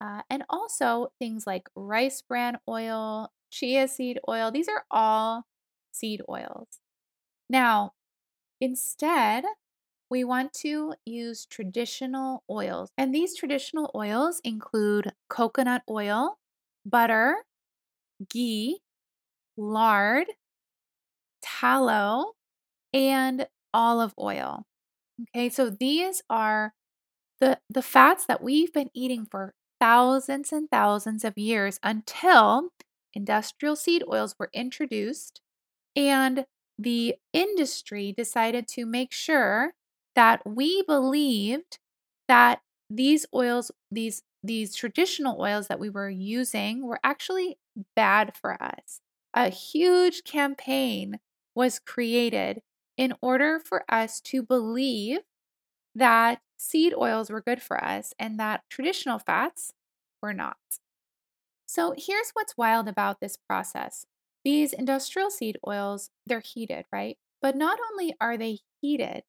Uh, 0.00 0.22
and 0.30 0.44
also 0.48 1.08
things 1.18 1.46
like 1.46 1.68
rice 1.74 2.22
bran 2.22 2.58
oil, 2.68 3.30
chia 3.50 3.88
seed 3.88 4.18
oil. 4.28 4.50
These 4.50 4.68
are 4.68 4.84
all 4.90 5.44
seed 5.92 6.22
oils. 6.28 6.68
Now, 7.50 7.92
instead, 8.60 9.44
we 10.10 10.24
want 10.24 10.52
to 10.54 10.94
use 11.06 11.46
traditional 11.46 12.44
oils. 12.50 12.90
And 12.98 13.14
these 13.14 13.36
traditional 13.36 13.90
oils 13.94 14.40
include 14.44 15.12
coconut 15.28 15.82
oil, 15.90 16.38
butter, 16.86 17.44
ghee, 18.30 18.80
lard, 19.56 20.26
tallow, 21.42 22.32
and 22.94 23.48
olive 23.74 24.14
oil. 24.20 24.64
Okay, 25.34 25.48
so 25.48 25.70
these 25.70 26.22
are 26.30 26.74
the, 27.40 27.60
the 27.70 27.82
fats 27.82 28.26
that 28.26 28.42
we've 28.42 28.72
been 28.72 28.90
eating 28.94 29.26
for 29.30 29.54
thousands 29.80 30.52
and 30.52 30.70
thousands 30.70 31.24
of 31.24 31.38
years 31.38 31.78
until 31.82 32.70
industrial 33.14 33.76
seed 33.76 34.02
oils 34.10 34.34
were 34.38 34.50
introduced 34.52 35.40
and 35.96 36.46
the 36.78 37.16
industry 37.32 38.12
decided 38.16 38.68
to 38.68 38.86
make 38.86 39.12
sure 39.12 39.74
that 40.14 40.42
we 40.46 40.82
believed 40.82 41.78
that 42.28 42.60
these 42.90 43.26
oils, 43.34 43.70
these 43.90 44.22
these 44.44 44.74
traditional 44.74 45.40
oils 45.40 45.66
that 45.66 45.80
we 45.80 45.90
were 45.90 46.08
using 46.08 46.86
were 46.86 47.00
actually 47.02 47.58
bad 47.96 48.36
for 48.36 48.62
us. 48.62 49.00
A 49.34 49.48
huge 49.50 50.22
campaign 50.24 51.18
was 51.56 51.80
created 51.80 52.62
in 52.96 53.14
order 53.20 53.58
for 53.58 53.84
us 53.88 54.20
to 54.22 54.42
believe 54.42 55.20
that 55.94 56.40
seed 56.58 56.92
oils 56.94 57.30
were 57.30 57.40
good 57.40 57.62
for 57.62 57.82
us 57.82 58.12
and 58.18 58.38
that 58.38 58.62
traditional 58.68 59.18
fats 59.18 59.72
were 60.20 60.34
not. 60.34 60.56
So 61.66 61.94
here's 61.96 62.30
what's 62.34 62.56
wild 62.56 62.88
about 62.88 63.20
this 63.20 63.36
process. 63.36 64.04
These 64.44 64.72
industrial 64.72 65.30
seed 65.30 65.58
oils, 65.66 66.10
they're 66.26 66.40
heated, 66.40 66.84
right? 66.92 67.16
But 67.40 67.56
not 67.56 67.78
only 67.92 68.14
are 68.20 68.36
they 68.36 68.58
heated, 68.80 69.22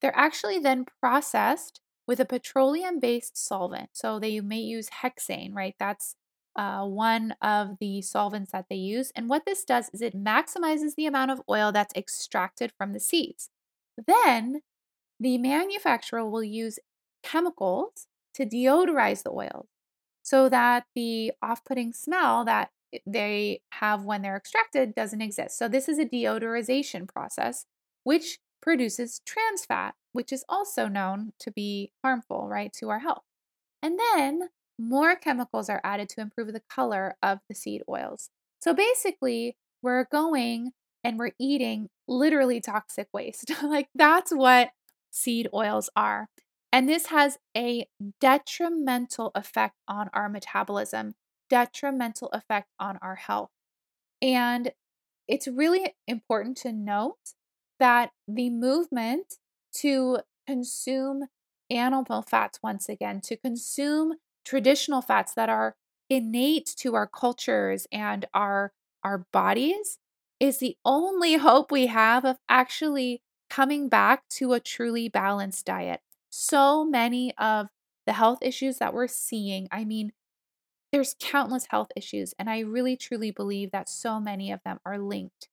they're 0.00 0.16
actually 0.16 0.58
then 0.58 0.84
processed 1.00 1.80
with 2.06 2.20
a 2.20 2.24
petroleum 2.24 3.00
based 3.00 3.36
solvent. 3.36 3.90
So 3.92 4.18
they 4.18 4.40
may 4.40 4.58
use 4.58 4.90
hexane, 5.02 5.54
right? 5.54 5.74
That's 5.78 6.16
uh, 6.56 6.84
one 6.84 7.34
of 7.40 7.78
the 7.80 8.02
solvents 8.02 8.52
that 8.52 8.66
they 8.68 8.76
use. 8.76 9.10
And 9.16 9.28
what 9.28 9.44
this 9.46 9.64
does 9.64 9.88
is 9.92 10.02
it 10.02 10.14
maximizes 10.14 10.94
the 10.96 11.06
amount 11.06 11.30
of 11.30 11.42
oil 11.48 11.72
that's 11.72 11.94
extracted 11.94 12.72
from 12.76 12.92
the 12.92 13.00
seeds. 13.00 13.48
Then 14.06 14.60
the 15.20 15.38
manufacturer 15.38 16.28
will 16.28 16.44
use 16.44 16.78
chemicals 17.22 18.06
to 18.34 18.44
deodorize 18.44 19.22
the 19.22 19.30
oils 19.30 19.66
so 20.22 20.48
that 20.48 20.84
the 20.94 21.32
off 21.42 21.64
putting 21.64 21.92
smell 21.92 22.44
that 22.44 22.70
they 23.06 23.60
have 23.72 24.04
when 24.04 24.22
they're 24.22 24.36
extracted 24.36 24.94
doesn't 24.94 25.20
exist. 25.20 25.58
So, 25.58 25.68
this 25.68 25.88
is 25.88 25.98
a 25.98 26.04
deodorization 26.04 27.08
process, 27.08 27.66
which 28.04 28.38
produces 28.62 29.20
trans 29.26 29.64
fat, 29.64 29.94
which 30.12 30.32
is 30.32 30.44
also 30.48 30.88
known 30.88 31.32
to 31.40 31.50
be 31.50 31.92
harmful, 32.02 32.48
right, 32.48 32.72
to 32.74 32.88
our 32.88 33.00
health. 33.00 33.24
And 33.82 33.98
then 34.14 34.48
more 34.78 35.16
chemicals 35.16 35.68
are 35.68 35.80
added 35.84 36.08
to 36.10 36.20
improve 36.20 36.52
the 36.52 36.62
color 36.70 37.16
of 37.22 37.40
the 37.48 37.54
seed 37.54 37.82
oils. 37.88 38.30
So 38.60 38.74
basically, 38.74 39.56
we're 39.82 40.06
going 40.10 40.72
and 41.04 41.18
we're 41.18 41.32
eating 41.38 41.90
literally 42.08 42.60
toxic 42.60 43.08
waste. 43.12 43.52
like 43.62 43.88
that's 43.94 44.32
what 44.32 44.70
seed 45.14 45.48
oils 45.54 45.88
are. 45.94 46.28
And 46.72 46.88
this 46.88 47.06
has 47.06 47.38
a 47.56 47.86
detrimental 48.20 49.30
effect 49.34 49.76
on 49.86 50.10
our 50.12 50.28
metabolism, 50.28 51.14
detrimental 51.48 52.28
effect 52.32 52.68
on 52.80 52.98
our 53.00 53.14
health. 53.14 53.50
And 54.20 54.72
it's 55.28 55.46
really 55.46 55.94
important 56.08 56.56
to 56.58 56.72
note 56.72 57.34
that 57.78 58.10
the 58.26 58.50
movement 58.50 59.34
to 59.76 60.18
consume 60.46 61.26
animal 61.70 62.22
fats 62.22 62.58
once 62.62 62.88
again, 62.88 63.20
to 63.22 63.36
consume 63.36 64.14
traditional 64.44 65.00
fats 65.00 65.32
that 65.34 65.48
are 65.48 65.76
innate 66.10 66.74
to 66.78 66.94
our 66.94 67.06
cultures 67.06 67.86
and 67.90 68.26
our 68.34 68.72
our 69.02 69.26
bodies 69.32 69.98
is 70.40 70.58
the 70.58 70.76
only 70.84 71.34
hope 71.36 71.70
we 71.70 71.86
have 71.86 72.24
of 72.24 72.38
actually 72.48 73.22
coming 73.54 73.88
back 73.88 74.28
to 74.28 74.52
a 74.52 74.58
truly 74.58 75.08
balanced 75.08 75.64
diet. 75.64 76.00
So 76.28 76.84
many 76.84 77.32
of 77.38 77.68
the 78.04 78.14
health 78.14 78.40
issues 78.42 78.78
that 78.78 78.92
we're 78.92 79.06
seeing, 79.06 79.68
I 79.70 79.84
mean, 79.84 80.12
there's 80.92 81.14
countless 81.20 81.66
health 81.70 81.92
issues, 81.94 82.34
and 82.36 82.50
I 82.50 82.60
really 82.60 82.96
truly 82.96 83.30
believe 83.30 83.70
that 83.70 83.88
so 83.88 84.18
many 84.18 84.50
of 84.50 84.60
them 84.64 84.80
are 84.84 84.98
linked 84.98 85.48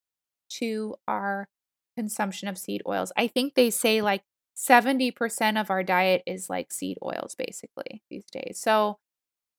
to 0.50 0.96
our 1.06 1.48
consumption 1.96 2.48
of 2.48 2.58
seed 2.58 2.82
oils. 2.88 3.12
I 3.16 3.28
think 3.28 3.54
they 3.54 3.70
say 3.70 4.02
like 4.02 4.22
70% 4.56 5.60
of 5.60 5.70
our 5.70 5.84
diet 5.84 6.22
is 6.26 6.50
like 6.50 6.72
seed 6.72 6.98
oils 7.04 7.36
basically 7.36 8.02
these 8.10 8.24
days. 8.32 8.58
So 8.60 8.98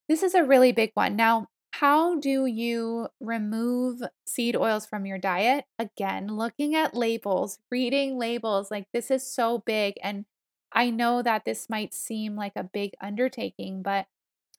this 0.10 0.21
is 0.21 0.34
a 0.34 0.43
really 0.43 0.73
big 0.73 0.91
one. 0.95 1.15
Now, 1.15 1.47
how 1.73 2.19
do 2.19 2.45
you 2.45 3.09
remove 3.19 4.01
seed 4.25 4.55
oils 4.55 4.86
from 4.86 5.05
your 5.05 5.17
diet? 5.17 5.65
Again, 5.79 6.27
looking 6.27 6.75
at 6.75 6.93
labels, 6.95 7.59
reading 7.71 8.17
labels, 8.17 8.69
like 8.71 8.88
this 8.93 9.09
is 9.12 9.25
so 9.27 9.59
big. 9.59 9.95
And 10.03 10.25
I 10.71 10.89
know 10.89 11.21
that 11.21 11.45
this 11.45 11.69
might 11.69 11.93
seem 11.93 12.36
like 12.36 12.53
a 12.55 12.63
big 12.63 12.91
undertaking, 13.01 13.81
but 13.83 14.07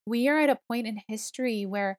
we 0.06 0.28
are 0.28 0.40
at 0.40 0.50
a 0.50 0.60
point 0.68 0.86
in 0.86 1.00
history 1.08 1.66
where 1.66 1.98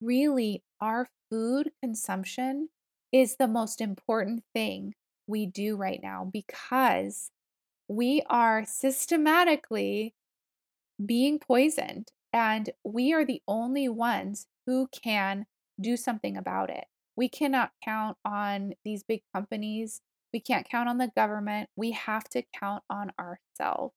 really 0.00 0.62
our 0.80 1.08
food 1.30 1.72
consumption 1.82 2.70
is 3.12 3.36
the 3.36 3.48
most 3.48 3.80
important 3.80 4.44
thing 4.54 4.94
we 5.26 5.46
do 5.46 5.76
right 5.76 6.00
now 6.02 6.28
because 6.32 7.30
we 7.88 8.22
are 8.28 8.64
systematically 8.64 10.14
being 11.04 11.38
poisoned 11.38 12.12
and 12.36 12.68
we 12.84 13.14
are 13.14 13.24
the 13.24 13.40
only 13.48 13.88
ones 13.88 14.46
who 14.66 14.88
can 14.88 15.46
do 15.80 15.96
something 15.96 16.36
about 16.36 16.68
it. 16.68 16.84
We 17.16 17.30
cannot 17.30 17.72
count 17.82 18.18
on 18.26 18.74
these 18.84 19.02
big 19.02 19.22
companies. 19.34 20.02
We 20.34 20.40
can't 20.40 20.68
count 20.68 20.86
on 20.86 20.98
the 20.98 21.10
government. 21.16 21.70
We 21.76 21.92
have 21.92 22.24
to 22.30 22.42
count 22.60 22.84
on 22.90 23.12
ourselves. 23.18 23.94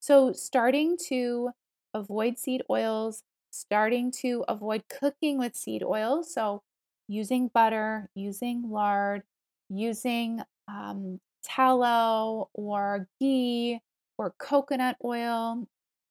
So, 0.00 0.32
starting 0.32 0.96
to 1.08 1.50
avoid 1.92 2.38
seed 2.38 2.62
oils, 2.70 3.24
starting 3.50 4.10
to 4.22 4.44
avoid 4.48 4.84
cooking 4.88 5.36
with 5.36 5.54
seed 5.54 5.82
oils. 5.82 6.32
So, 6.32 6.62
using 7.08 7.48
butter, 7.48 8.08
using 8.14 8.70
lard, 8.70 9.22
using 9.68 10.40
um, 10.66 11.20
tallow 11.44 12.48
or 12.54 13.06
ghee 13.20 13.80
or 14.16 14.34
coconut 14.38 14.96
oil. 15.04 15.68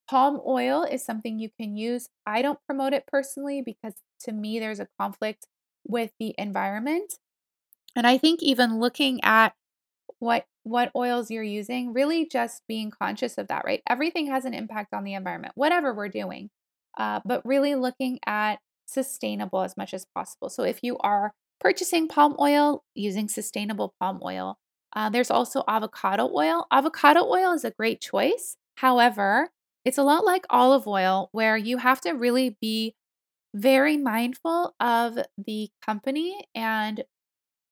Palm 0.09 0.39
oil 0.45 0.83
is 0.83 1.03
something 1.03 1.39
you 1.39 1.49
can 1.59 1.75
use. 1.75 2.09
I 2.25 2.41
don't 2.41 2.59
promote 2.67 2.93
it 2.93 3.07
personally 3.07 3.61
because 3.61 3.93
to 4.21 4.31
me 4.31 4.59
there's 4.59 4.79
a 4.79 4.87
conflict 4.99 5.47
with 5.87 6.11
the 6.19 6.35
environment. 6.37 7.15
And 7.95 8.05
I 8.05 8.17
think 8.17 8.43
even 8.43 8.79
looking 8.79 9.19
at 9.23 9.53
what 10.19 10.45
what 10.63 10.91
oils 10.95 11.29
you're 11.29 11.43
using, 11.43 11.93
really 11.93 12.27
just 12.27 12.63
being 12.67 12.91
conscious 12.91 13.37
of 13.37 13.47
that, 13.47 13.63
right? 13.65 13.81
Everything 13.87 14.27
has 14.27 14.45
an 14.45 14.53
impact 14.53 14.93
on 14.93 15.03
the 15.03 15.13
environment, 15.13 15.53
whatever 15.55 15.93
we're 15.93 16.09
doing. 16.09 16.49
Uh, 16.97 17.19
but 17.25 17.45
really 17.45 17.75
looking 17.75 18.19
at 18.25 18.59
sustainable 18.85 19.61
as 19.61 19.75
much 19.77 19.93
as 19.93 20.05
possible. 20.15 20.49
So 20.49 20.63
if 20.63 20.79
you 20.81 20.97
are 20.99 21.33
purchasing 21.59 22.07
palm 22.07 22.35
oil, 22.39 22.83
using 22.93 23.27
sustainable 23.27 23.93
palm 23.99 24.19
oil. 24.23 24.57
Uh, 24.93 25.09
there's 25.09 25.31
also 25.31 25.63
avocado 25.67 26.29
oil. 26.33 26.65
Avocado 26.71 27.25
oil 27.25 27.51
is 27.53 27.65
a 27.65 27.71
great 27.71 28.01
choice. 28.01 28.55
However, 28.75 29.49
it's 29.85 29.97
a 29.97 30.03
lot 30.03 30.25
like 30.25 30.45
olive 30.49 30.87
oil 30.87 31.29
where 31.31 31.55
you 31.57 31.77
have 31.77 32.01
to 32.01 32.11
really 32.11 32.57
be 32.61 32.95
very 33.53 33.97
mindful 33.97 34.75
of 34.79 35.19
the 35.37 35.69
company 35.85 36.45
and 36.53 37.03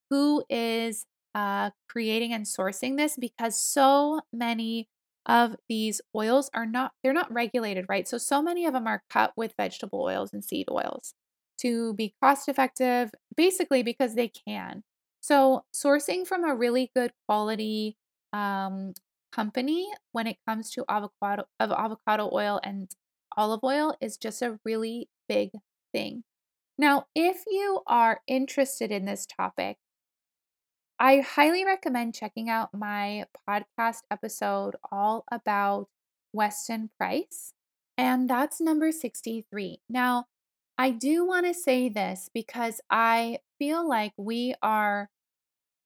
who 0.09 0.43
is 0.49 1.05
uh, 1.35 1.71
creating 1.89 2.33
and 2.33 2.45
sourcing 2.45 2.97
this 2.97 3.17
because 3.17 3.59
so 3.59 4.21
many 4.31 4.87
of 5.25 5.55
these 5.69 6.01
oils 6.15 6.49
are 6.53 6.65
not 6.65 6.91
they're 7.01 7.13
not 7.13 7.31
regulated 7.31 7.85
right? 7.89 8.07
So 8.07 8.17
so 8.17 8.41
many 8.41 8.65
of 8.65 8.73
them 8.73 8.87
are 8.87 9.03
cut 9.09 9.33
with 9.35 9.53
vegetable 9.57 10.01
oils 10.03 10.33
and 10.33 10.43
seed 10.43 10.67
oils 10.71 11.13
to 11.59 11.93
be 11.93 12.13
cost 12.21 12.49
effective 12.49 13.11
basically 13.35 13.83
because 13.83 14.15
they 14.15 14.27
can. 14.29 14.83
So, 15.21 15.63
sourcing 15.73 16.27
from 16.27 16.43
a 16.43 16.53
really 16.53 16.91
good 16.93 17.13
quality 17.27 17.97
um, 18.33 18.93
company 19.33 19.87
when 20.11 20.27
it 20.27 20.37
comes 20.47 20.69
to 20.71 20.85
avocado 20.87 21.45
of 21.59 21.71
avocado 21.71 22.29
oil 22.31 22.59
and 22.63 22.95
olive 23.35 23.63
oil 23.63 23.95
is 23.99 24.17
just 24.17 24.41
a 24.41 24.59
really 24.63 25.09
big 25.27 25.51
thing. 25.91 26.23
Now, 26.77 27.07
if 27.15 27.43
you 27.47 27.81
are 27.87 28.21
interested 28.27 28.91
in 28.91 29.05
this 29.05 29.25
topic, 29.25 29.77
I 30.99 31.19
highly 31.19 31.65
recommend 31.65 32.15
checking 32.15 32.49
out 32.49 32.69
my 32.73 33.25
podcast 33.47 34.01
episode 34.09 34.75
all 34.91 35.25
about 35.31 35.87
Weston 36.31 36.89
Price, 36.97 37.53
and 37.97 38.29
that's 38.29 38.61
number 38.61 38.91
63. 38.91 39.79
Now, 39.89 40.25
I 40.77 40.91
do 40.91 41.25
want 41.25 41.45
to 41.45 41.53
say 41.53 41.89
this 41.89 42.29
because 42.33 42.81
I 42.89 43.39
feel 43.59 43.87
like 43.87 44.13
we 44.17 44.55
are 44.61 45.09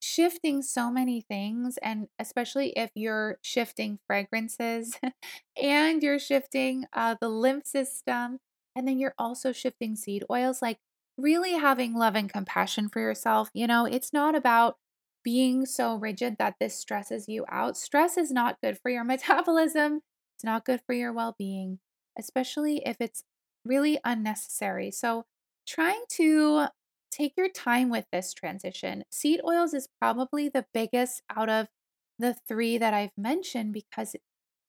shifting 0.08 0.62
so 0.62 0.90
many 0.90 1.20
things 1.20 1.78
and 1.82 2.08
especially 2.18 2.70
if 2.70 2.90
you're 2.94 3.38
shifting 3.42 3.98
fragrances 4.06 4.98
and 5.62 6.02
you're 6.02 6.18
shifting 6.18 6.84
uh, 6.92 7.14
the 7.20 7.28
lymph 7.28 7.66
system 7.66 8.38
and 8.76 8.86
then 8.88 8.98
you're 8.98 9.14
also 9.18 9.52
shifting 9.52 9.96
seed 9.96 10.24
oils 10.30 10.62
like 10.62 10.78
really 11.16 11.52
having 11.54 11.94
love 11.94 12.14
and 12.14 12.32
compassion 12.32 12.88
for 12.88 13.00
yourself 13.00 13.50
you 13.54 13.66
know? 13.66 13.84
It's 13.84 14.12
not 14.12 14.34
about 14.34 14.76
being 15.24 15.66
so 15.66 15.96
rigid 15.96 16.36
that 16.38 16.54
this 16.60 16.74
stresses 16.78 17.28
you 17.28 17.44
out. 17.50 17.76
Stress 17.76 18.16
is 18.16 18.30
not 18.30 18.60
good 18.62 18.78
for 18.78 18.90
your 18.90 19.04
metabolism. 19.12 20.00
It's 20.36 20.44
not 20.44 20.64
good 20.64 20.80
for 20.86 20.94
your 20.94 21.12
well-being 21.12 21.80
especially 22.18 22.82
if 22.84 22.96
it's 23.00 23.24
really 23.64 23.98
unnecessary. 24.04 24.90
So 24.90 25.24
trying 25.66 26.02
to 26.10 26.66
take 27.10 27.34
your 27.36 27.48
time 27.48 27.90
with 27.90 28.06
this 28.12 28.32
transition. 28.34 29.04
Seed 29.10 29.40
oils 29.46 29.74
is 29.74 29.88
probably 30.00 30.48
the 30.48 30.66
biggest 30.72 31.22
out 31.34 31.48
of 31.48 31.68
the 32.18 32.34
three 32.46 32.78
that 32.78 32.94
I've 32.94 33.16
mentioned 33.16 33.72
because 33.72 34.16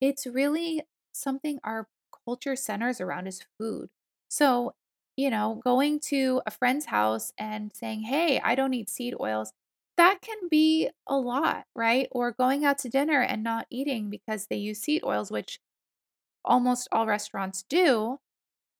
it's 0.01 0.25
really 0.27 0.83
something 1.13 1.59
our 1.63 1.87
culture 2.25 2.55
centers 2.55 3.01
around 3.01 3.27
is 3.27 3.45
food. 3.59 3.89
So, 4.29 4.73
you 5.17 5.29
know, 5.29 5.61
going 5.63 5.99
to 6.01 6.41
a 6.45 6.51
friend's 6.51 6.85
house 6.85 7.31
and 7.37 7.71
saying, 7.75 8.03
Hey, 8.03 8.39
I 8.39 8.55
don't 8.55 8.71
need 8.71 8.89
seed 8.89 9.15
oils, 9.19 9.51
that 9.97 10.21
can 10.21 10.47
be 10.49 10.89
a 11.07 11.17
lot, 11.17 11.65
right? 11.75 12.07
Or 12.11 12.31
going 12.31 12.63
out 12.63 12.77
to 12.79 12.89
dinner 12.89 13.21
and 13.21 13.43
not 13.43 13.67
eating 13.69 14.09
because 14.09 14.47
they 14.47 14.55
use 14.57 14.79
seed 14.79 15.03
oils, 15.03 15.29
which 15.31 15.59
almost 16.45 16.87
all 16.91 17.05
restaurants 17.05 17.63
do, 17.69 18.19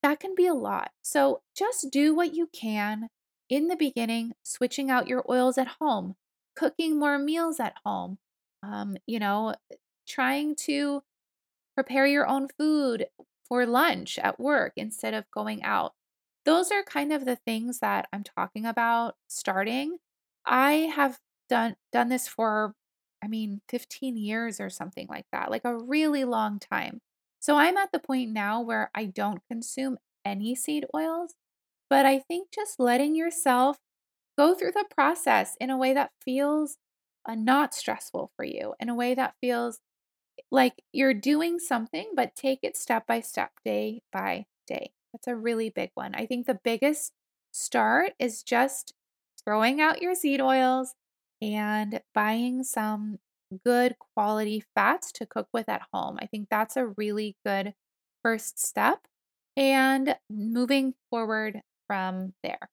that 0.03 0.19
can 0.19 0.35
be 0.35 0.47
a 0.47 0.53
lot. 0.53 0.91
So 1.03 1.41
just 1.55 1.91
do 1.91 2.15
what 2.15 2.35
you 2.35 2.47
can 2.53 3.09
in 3.49 3.67
the 3.67 3.75
beginning, 3.75 4.33
switching 4.43 4.89
out 4.89 5.07
your 5.07 5.25
oils 5.29 5.57
at 5.57 5.75
home, 5.79 6.15
cooking 6.55 6.99
more 6.99 7.17
meals 7.17 7.59
at 7.59 7.75
home, 7.85 8.19
um, 8.63 8.97
you 9.07 9.19
know, 9.19 9.55
trying 10.07 10.55
to 10.55 11.01
prepare 11.75 12.05
your 12.05 12.27
own 12.27 12.47
food 12.57 13.07
for 13.47 13.65
lunch 13.65 14.19
at 14.19 14.39
work 14.39 14.73
instead 14.75 15.13
of 15.13 15.29
going 15.31 15.63
out. 15.63 15.93
Those 16.45 16.71
are 16.71 16.83
kind 16.83 17.11
of 17.13 17.25
the 17.25 17.35
things 17.37 17.79
that 17.79 18.07
I'm 18.13 18.23
talking 18.23 18.65
about 18.65 19.15
starting. 19.27 19.97
I 20.45 20.91
have 20.95 21.19
done 21.49 21.75
done 21.91 22.09
this 22.09 22.27
for 22.27 22.75
I 23.23 23.27
mean 23.27 23.61
15 23.69 24.17
years 24.17 24.59
or 24.59 24.69
something 24.69 25.07
like 25.09 25.25
that, 25.31 25.51
like 25.51 25.65
a 25.65 25.77
really 25.77 26.23
long 26.25 26.59
time. 26.59 27.01
So 27.39 27.55
I'm 27.55 27.77
at 27.77 27.91
the 27.91 27.99
point 27.99 28.31
now 28.31 28.61
where 28.61 28.91
I 28.93 29.05
don't 29.05 29.41
consume 29.49 29.97
any 30.25 30.55
seed 30.55 30.85
oils, 30.95 31.33
but 31.89 32.05
I 32.05 32.19
think 32.19 32.49
just 32.53 32.79
letting 32.79 33.15
yourself 33.15 33.77
go 34.37 34.55
through 34.55 34.73
the 34.73 34.85
process 34.89 35.55
in 35.59 35.69
a 35.69 35.77
way 35.77 35.93
that 35.93 36.11
feels 36.23 36.77
uh, 37.27 37.35
not 37.35 37.73
stressful 37.75 38.31
for 38.35 38.45
you, 38.45 38.75
in 38.79 38.89
a 38.89 38.95
way 38.95 39.15
that 39.15 39.35
feels 39.41 39.79
like 40.51 40.81
you're 40.93 41.13
doing 41.13 41.59
something, 41.59 42.11
but 42.15 42.35
take 42.35 42.59
it 42.63 42.77
step 42.77 43.05
by 43.07 43.19
step, 43.21 43.51
day 43.65 44.01
by 44.11 44.45
day. 44.67 44.91
That's 45.13 45.27
a 45.27 45.35
really 45.35 45.69
big 45.69 45.91
one. 45.93 46.15
I 46.15 46.25
think 46.25 46.45
the 46.47 46.59
biggest 46.63 47.13
start 47.51 48.13
is 48.19 48.43
just 48.43 48.93
throwing 49.43 49.81
out 49.81 50.01
your 50.01 50.15
seed 50.15 50.41
oils 50.41 50.95
and 51.41 52.01
buying 52.13 52.63
some 52.63 53.19
good 53.65 53.95
quality 53.99 54.63
fats 54.75 55.11
to 55.13 55.25
cook 55.25 55.47
with 55.53 55.69
at 55.69 55.81
home. 55.93 56.17
I 56.21 56.27
think 56.27 56.47
that's 56.49 56.77
a 56.77 56.87
really 56.97 57.35
good 57.45 57.73
first 58.23 58.59
step 58.59 59.07
and 59.57 60.15
moving 60.29 60.93
forward 61.09 61.61
from 61.89 62.33
there. 62.43 62.69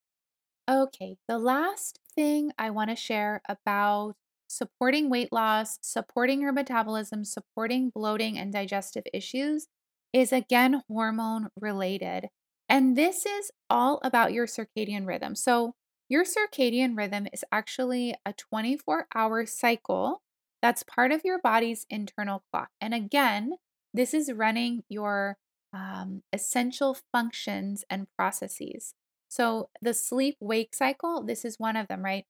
Okay, 0.70 1.16
the 1.26 1.38
last 1.38 2.00
thing 2.14 2.52
I 2.59 2.70
want 2.70 2.90
to 2.90 2.96
share 2.96 3.40
about 3.48 4.14
supporting 4.48 5.09
weight 5.09 5.33
loss, 5.33 5.79
supporting 5.81 6.40
your 6.40 6.52
metabolism, 6.52 7.24
supporting 7.24 7.90
bloating 7.94 8.38
and 8.38 8.52
digestive 8.52 9.05
issues 9.14 9.68
is 10.12 10.33
again 10.33 10.83
hormone 10.88 11.48
related. 11.59 12.29
And 12.68 12.96
this 12.96 13.24
is 13.24 13.50
all 13.70 14.00
about 14.02 14.33
your 14.33 14.46
circadian 14.46 15.07
rhythm. 15.07 15.35
So, 15.35 15.74
your 16.09 16.24
circadian 16.24 16.96
rhythm 16.96 17.26
is 17.33 17.44
actually 17.50 18.14
a 18.24 18.33
24 18.33 19.07
hour 19.14 19.46
cycle 19.46 20.22
that's 20.62 20.83
part 20.83 21.12
of 21.12 21.22
your 21.24 21.38
body's 21.40 21.87
internal 21.90 22.42
clock. 22.50 22.70
And 22.81 22.94
again, 22.94 23.52
this 23.94 24.12
is 24.14 24.33
running 24.33 24.83
your 24.88 25.37
um, 25.72 26.22
essential 26.33 26.96
functions 27.12 27.85
and 27.90 28.07
processes. 28.16 28.94
So, 29.28 29.70
the 29.82 29.94
sleep 29.94 30.36
wake 30.40 30.74
cycle, 30.74 31.22
this 31.22 31.44
is 31.44 31.58
one 31.58 31.76
of 31.76 31.88
them, 31.88 32.04
right? 32.04 32.24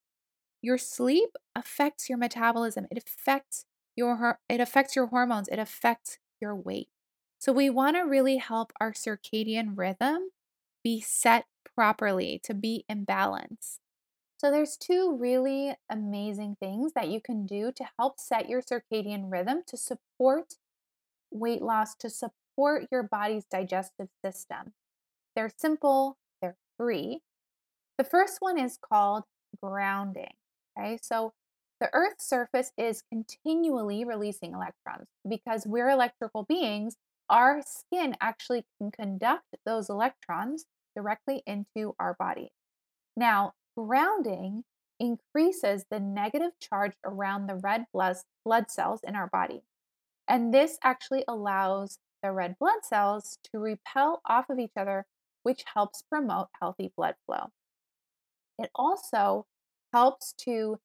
Your 0.63 0.79
sleep 0.79 1.37
affects 1.55 2.09
your 2.09 2.19
metabolism. 2.19 2.87
It 2.91 2.99
affects 2.99 3.67
your 3.95 4.39
it 4.49 4.61
affects 4.61 4.95
your 4.95 5.07
hormones. 5.07 5.49
It 5.49 5.59
affects 5.59 6.19
your 6.41 6.55
weight. 6.55 6.89
So 7.39 7.53
we 7.53 7.71
want 7.71 7.97
to 7.97 8.03
really 8.03 8.39
help 8.39 8.73
our 8.81 8.93
circadian 8.93 9.77
rhythm 9.77 10.31
be 10.83 11.01
set 11.01 11.47
properly 11.75 12.41
to 12.45 12.55
be 12.55 12.85
in 12.89 13.05
balance. 13.05 13.81
So 14.39 14.51
there's 14.51 14.77
two 14.77 15.17
really 15.19 15.75
amazing 15.91 16.57
things 16.61 16.93
that 16.95 17.09
you 17.09 17.21
can 17.21 17.47
do 17.47 17.73
to 17.73 17.85
help 17.99 18.21
set 18.21 18.49
your 18.49 18.61
circadian 18.61 19.31
rhythm 19.31 19.63
to 19.67 19.77
support 19.77 20.55
weight 21.31 21.63
loss, 21.63 21.95
to 21.97 22.11
support 22.11 22.87
your 22.91 23.03
body's 23.03 23.45
digestive 23.45 24.09
system. 24.25 24.73
They're 25.35 25.53
simple, 25.57 26.19
they're. 26.79 27.21
The 27.99 28.05
first 28.05 28.39
one 28.41 28.59
is 28.59 28.79
called 28.79 29.25
grounding. 29.63 30.35
Okay, 30.79 30.99
so 31.03 31.33
the 31.81 31.89
Earth's 31.93 32.29
surface 32.29 32.73
is 32.77 33.03
continually 33.11 34.05
releasing 34.05 34.53
electrons 34.53 35.09
because 35.29 35.67
we're 35.67 35.91
electrical 35.91 36.45
beings. 36.45 36.97
Our 37.29 37.63
skin 37.63 38.17
actually 38.21 38.65
can 38.79 38.91
conduct 38.91 39.45
those 39.65 39.91
electrons 39.91 40.65
directly 40.95 41.43
into 41.47 41.95
our 41.99 42.15
body. 42.19 42.53
Now, 43.17 43.55
grounding 43.77 44.65
increases 44.99 45.85
the 45.91 46.01
negative 46.01 46.53
charge 46.61 46.93
around 47.05 47.47
the 47.47 47.57
red 47.57 47.87
blood 47.93 48.71
cells 48.71 49.01
in 49.07 49.15
our 49.15 49.27
body. 49.27 49.63
And 50.29 50.53
this 50.53 50.79
actually 50.83 51.25
allows 51.29 51.99
the 52.23 52.33
red 52.33 52.59
blood 52.59 52.85
cells 52.85 53.39
to 53.53 53.59
repel 53.59 54.23
off 54.27 54.49
of 54.49 54.59
each 54.59 54.73
other, 54.77 55.07
which 55.47 55.63
helps 55.75 56.03
promote 56.03 56.49
healthy 56.61 56.91
blood 56.97 57.15
flow. 57.25 57.53
It 58.59 58.69
also 58.75 59.47
helps 59.93 60.33
to 60.39 60.81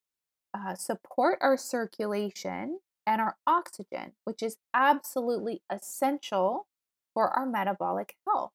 uh, 0.54 0.76
support 0.76 1.40
our 1.42 1.58
circulation 1.58 2.78
and 3.08 3.20
our 3.20 3.38
oxygen, 3.48 4.12
which 4.24 4.44
is 4.44 4.58
absolutely 4.72 5.64
essential 5.72 6.68
for 7.16 7.30
our 7.32 7.48
metabolic 7.48 8.14
health. 8.28 8.52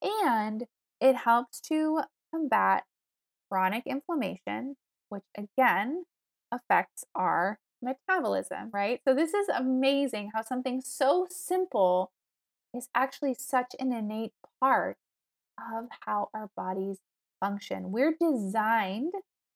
And 0.00 0.64
it 1.02 1.16
helps 1.16 1.60
to 1.68 2.00
combat 2.32 2.84
chronic 3.50 3.82
inflammation, 3.84 4.76
which 5.10 5.24
again 5.36 6.06
affects 6.50 7.04
our 7.14 7.58
metabolism, 7.82 8.70
right? 8.72 9.02
So, 9.06 9.14
this 9.14 9.34
is 9.34 9.50
amazing 9.50 10.30
how 10.32 10.40
something 10.40 10.80
so 10.80 11.26
simple 11.28 12.10
is 12.72 12.88
actually 12.94 13.34
such 13.34 13.76
an 13.78 13.92
innate 13.92 14.32
part 14.60 14.96
of 15.58 15.86
how 16.00 16.30
our 16.34 16.50
bodies 16.56 16.98
function. 17.40 17.92
We're 17.92 18.14
designed 18.20 19.12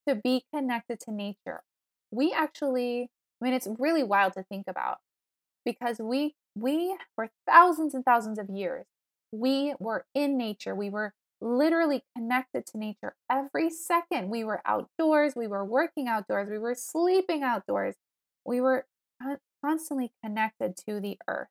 to 0.08 0.14
be 0.14 0.44
connected 0.52 1.00
to 1.00 1.12
nature. 1.12 1.62
We 2.10 2.32
actually, 2.32 3.10
I 3.40 3.44
mean, 3.44 3.54
it's 3.54 3.68
really 3.78 4.02
wild 4.02 4.32
to 4.34 4.42
think 4.42 4.66
about 4.68 4.98
because 5.64 5.98
we, 5.98 6.34
we, 6.54 6.96
for 7.14 7.30
thousands 7.48 7.94
and 7.94 8.04
thousands 8.04 8.38
of 8.38 8.50
years, 8.50 8.86
we 9.32 9.74
were 9.78 10.06
in 10.14 10.36
nature. 10.36 10.74
We 10.74 10.90
were 10.90 11.14
literally 11.40 12.02
connected 12.16 12.66
to 12.66 12.78
nature 12.78 13.14
every 13.30 13.70
second. 13.70 14.28
We 14.28 14.44
were 14.44 14.60
outdoors, 14.66 15.34
we 15.36 15.46
were 15.46 15.64
working 15.64 16.08
outdoors, 16.08 16.48
we 16.50 16.58
were 16.58 16.74
sleeping 16.74 17.42
outdoors. 17.42 17.94
We 18.44 18.60
were 18.60 18.86
constantly 19.64 20.12
connected 20.24 20.76
to 20.88 21.00
the 21.00 21.18
earth. 21.28 21.48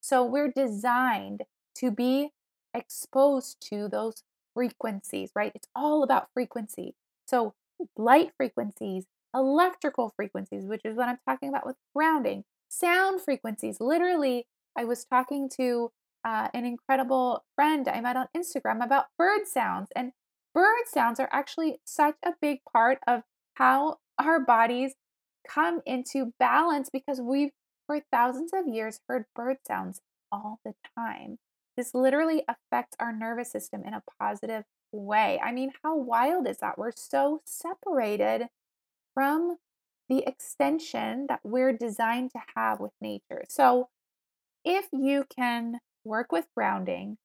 So 0.00 0.24
we're 0.24 0.52
designed 0.52 1.42
to 1.76 1.90
be 1.90 2.30
exposed 2.78 3.58
to 3.68 3.88
those 3.88 4.22
frequencies, 4.54 5.30
right? 5.34 5.52
It's 5.54 5.68
all 5.74 6.02
about 6.02 6.28
frequency. 6.34 6.94
So 7.26 7.54
light 7.96 8.32
frequencies, 8.36 9.06
electrical 9.34 10.12
frequencies, 10.16 10.64
which 10.64 10.80
is 10.84 10.96
what 10.96 11.08
I'm 11.08 11.18
talking 11.28 11.48
about 11.48 11.66
with 11.66 11.76
grounding, 11.94 12.44
sound 12.68 13.20
frequencies. 13.20 13.78
Literally, 13.80 14.46
I 14.76 14.84
was 14.84 15.04
talking 15.04 15.48
to 15.56 15.90
uh, 16.24 16.48
an 16.52 16.64
incredible 16.64 17.44
friend 17.54 17.88
I 17.88 18.00
met 18.00 18.16
on 18.16 18.26
Instagram 18.36 18.84
about 18.84 19.06
bird 19.16 19.46
sounds. 19.46 19.88
And 19.94 20.12
bird 20.54 20.86
sounds 20.86 21.20
are 21.20 21.28
actually 21.32 21.80
such 21.84 22.16
a 22.24 22.32
big 22.40 22.60
part 22.72 22.98
of 23.06 23.22
how 23.54 23.98
our 24.18 24.40
bodies 24.40 24.94
come 25.48 25.80
into 25.86 26.32
balance 26.38 26.90
because 26.92 27.20
we've, 27.20 27.50
for 27.86 28.00
thousands 28.12 28.50
of 28.52 28.66
years, 28.66 29.00
heard 29.08 29.24
bird 29.34 29.58
sounds 29.66 30.00
all 30.30 30.60
the 30.64 30.74
time. 30.96 31.38
This 31.78 31.94
literally 31.94 32.42
affects 32.48 32.96
our 32.98 33.12
nervous 33.12 33.52
system 33.52 33.84
in 33.86 33.94
a 33.94 34.02
positive 34.18 34.64
way. 34.90 35.40
I 35.40 35.52
mean, 35.52 35.70
how 35.84 35.96
wild 35.96 36.48
is 36.48 36.58
that? 36.58 36.76
We're 36.76 36.90
so 36.90 37.40
separated 37.46 38.48
from 39.14 39.58
the 40.08 40.24
extension 40.26 41.26
that 41.28 41.38
we're 41.44 41.72
designed 41.72 42.32
to 42.32 42.40
have 42.56 42.80
with 42.80 42.90
nature. 43.00 43.44
So, 43.48 43.90
if 44.64 44.88
you 44.92 45.24
can 45.30 45.78
work 46.02 46.32
with 46.32 46.48
grounding, 46.52 47.16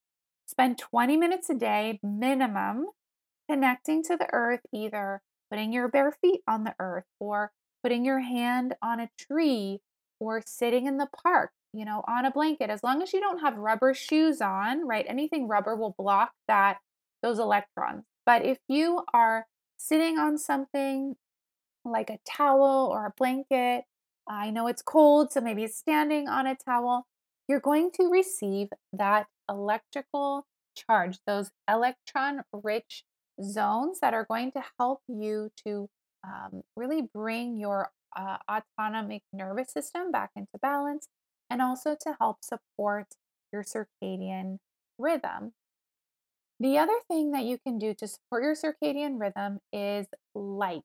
spend 0.45 0.77
20 0.77 1.17
minutes 1.17 1.49
a 1.49 1.55
day 1.55 1.99
minimum 2.03 2.89
connecting 3.49 4.03
to 4.03 4.15
the 4.15 4.27
earth, 4.31 4.61
either 4.71 5.23
putting 5.49 5.73
your 5.73 5.87
bare 5.87 6.11
feet 6.11 6.41
on 6.47 6.63
the 6.63 6.75
earth 6.77 7.05
or 7.19 7.53
putting 7.81 8.05
your 8.05 8.19
hand 8.19 8.75
on 8.83 8.99
a 8.99 9.09
tree 9.17 9.79
or 10.19 10.43
sitting 10.45 10.85
in 10.85 10.97
the 10.97 11.09
park, 11.23 11.53
you 11.73 11.85
know, 11.85 12.03
on 12.07 12.25
a 12.25 12.31
blanket. 12.31 12.69
As 12.69 12.83
long 12.83 13.01
as 13.01 13.13
you 13.13 13.19
don't 13.19 13.39
have 13.39 13.57
rubber 13.57 13.93
shoes 13.93 14.41
on, 14.41 14.87
right? 14.87 15.05
Anything 15.07 15.47
rubber 15.47 15.75
will 15.75 15.95
block 15.97 16.31
that 16.47 16.77
those 17.21 17.39
electrons. 17.39 18.03
But 18.25 18.45
if 18.45 18.59
you 18.67 19.03
are 19.13 19.47
sitting 19.77 20.17
on 20.17 20.37
something 20.37 21.15
like 21.83 22.09
a 22.09 22.19
towel 22.29 22.89
or 22.91 23.05
a 23.05 23.13
blanket, 23.17 23.85
I 24.27 24.51
know 24.51 24.67
it's 24.67 24.81
cold, 24.81 25.33
so 25.33 25.41
maybe 25.41 25.67
standing 25.67 26.29
on 26.29 26.47
a 26.47 26.55
towel, 26.55 27.07
you're 27.47 27.59
going 27.59 27.91
to 27.99 28.09
receive 28.09 28.69
that 28.93 29.27
electrical 29.49 30.45
charge, 30.75 31.19
those 31.27 31.51
electron 31.69 32.43
rich 32.53 33.03
zones 33.41 33.99
that 33.99 34.13
are 34.13 34.25
going 34.29 34.51
to 34.53 34.63
help 34.79 35.01
you 35.07 35.49
to 35.65 35.89
um, 36.25 36.63
really 36.75 37.01
bring 37.01 37.57
your 37.57 37.89
uh, 38.15 38.37
autonomic 38.49 39.23
nervous 39.33 39.73
system 39.73 40.11
back 40.11 40.29
into 40.35 40.51
balance 40.61 41.07
and 41.53 41.61
also 41.61 41.95
to 41.95 42.15
help 42.19 42.37
support 42.43 43.09
your 43.51 43.63
circadian 43.63 44.57
rhythm. 44.97 45.53
The 46.59 46.79
other 46.79 46.97
thing 47.07 47.29
that 47.31 47.43
you 47.43 47.59
can 47.59 47.77
do 47.77 47.93
to 47.93 48.07
support 48.07 48.43
your 48.43 48.55
circadian 48.55 49.21
rhythm 49.21 49.59
is 49.71 50.07
light. 50.33 50.81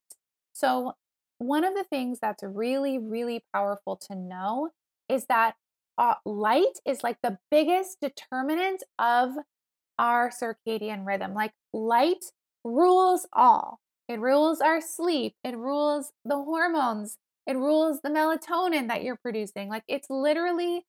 So, 0.53 0.93
one 1.39 1.65
of 1.65 1.75
the 1.75 1.85
things 1.85 2.19
that's 2.21 2.43
really, 2.43 2.99
really 2.99 3.45
powerful 3.55 3.97
to 4.09 4.15
know 4.15 4.71
is 5.09 5.25
that 5.27 5.55
uh, 5.97 6.17
light 6.27 6.81
is 6.85 7.03
like 7.03 7.19
the 7.23 7.39
biggest 7.51 8.01
determinant 8.03 8.83
of 8.99 9.37
our 9.99 10.31
circadian 10.31 11.07
rhythm. 11.07 11.33
Like 11.33 11.53
light 11.73 12.27
rules 12.63 13.27
all. 13.33 13.81
It 14.07 14.21
rules 14.21 14.61
our 14.61 14.83
sleep. 14.83 15.35
It 15.43 15.57
rules 15.57 16.13
the 16.27 16.37
hormones. 16.37 17.17
It 17.49 17.57
rules 17.57 18.03
the 18.03 18.11
melatonin 18.11 18.89
that 18.89 19.05
you're 19.05 19.17
producing. 19.17 19.71
Like 19.71 19.85
it's 19.89 20.11
literally 20.11 20.87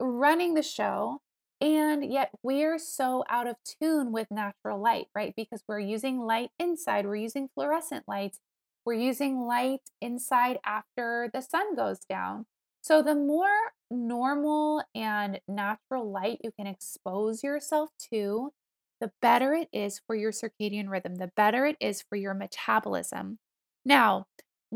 running 0.00 0.54
the 0.54 0.62
show. 0.62 1.20
And 1.60 2.04
yet 2.12 2.30
we're 2.42 2.78
so 2.78 3.24
out 3.30 3.46
of 3.46 3.56
tune 3.64 4.12
with 4.12 4.30
natural 4.30 4.78
light, 4.80 5.06
right? 5.14 5.32
Because 5.36 5.62
we're 5.66 5.80
using 5.80 6.20
light 6.20 6.50
inside, 6.58 7.06
we're 7.06 7.16
using 7.16 7.48
fluorescent 7.54 8.04
lights, 8.06 8.40
we're 8.84 8.94
using 8.94 9.40
light 9.40 9.80
inside 10.02 10.58
after 10.66 11.30
the 11.32 11.40
sun 11.40 11.74
goes 11.74 12.00
down. 12.00 12.46
So, 12.82 13.02
the 13.02 13.14
more 13.16 13.48
normal 13.90 14.84
and 14.94 15.40
natural 15.48 16.10
light 16.10 16.40
you 16.44 16.52
can 16.52 16.66
expose 16.68 17.42
yourself 17.42 17.90
to, 18.12 18.52
the 19.00 19.10
better 19.20 19.52
it 19.54 19.68
is 19.72 20.00
for 20.06 20.14
your 20.14 20.30
circadian 20.32 20.88
rhythm, 20.88 21.16
the 21.16 21.32
better 21.36 21.66
it 21.66 21.76
is 21.80 22.02
for 22.02 22.16
your 22.16 22.34
metabolism. 22.34 23.38
Now, 23.84 24.26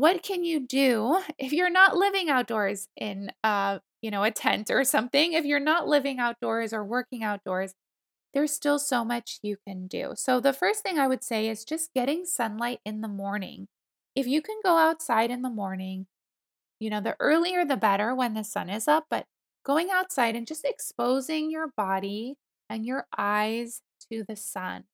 what 0.01 0.23
can 0.23 0.43
you 0.43 0.59
do 0.59 1.21
if 1.37 1.53
you're 1.53 1.69
not 1.69 1.95
living 1.95 2.27
outdoors 2.27 2.87
in 2.97 3.31
uh, 3.43 3.77
you 4.01 4.09
know, 4.09 4.23
a 4.23 4.31
tent 4.31 4.71
or 4.71 4.83
something? 4.83 5.33
If 5.33 5.45
you're 5.45 5.59
not 5.59 5.87
living 5.87 6.17
outdoors 6.17 6.73
or 6.73 6.83
working 6.83 7.23
outdoors, 7.23 7.75
there's 8.33 8.51
still 8.51 8.79
so 8.79 9.05
much 9.05 9.37
you 9.43 9.57
can 9.67 9.85
do. 9.85 10.13
So 10.15 10.39
the 10.39 10.53
first 10.53 10.81
thing 10.81 10.97
I 10.97 11.07
would 11.07 11.23
say 11.23 11.47
is 11.47 11.63
just 11.63 11.93
getting 11.93 12.25
sunlight 12.25 12.79
in 12.83 13.01
the 13.01 13.07
morning. 13.07 13.67
If 14.15 14.25
you 14.25 14.41
can 14.41 14.55
go 14.63 14.75
outside 14.77 15.29
in 15.29 15.43
the 15.43 15.51
morning, 15.51 16.07
you 16.79 16.89
know, 16.89 16.99
the 16.99 17.15
earlier 17.19 17.63
the 17.63 17.77
better 17.77 18.15
when 18.15 18.33
the 18.33 18.43
sun 18.43 18.71
is 18.71 18.87
up, 18.87 19.05
but 19.07 19.27
going 19.63 19.91
outside 19.91 20.35
and 20.35 20.47
just 20.47 20.65
exposing 20.65 21.51
your 21.51 21.67
body 21.77 22.37
and 22.67 22.87
your 22.87 23.05
eyes 23.15 23.83
to 24.11 24.23
the 24.27 24.35
sun. 24.35 24.85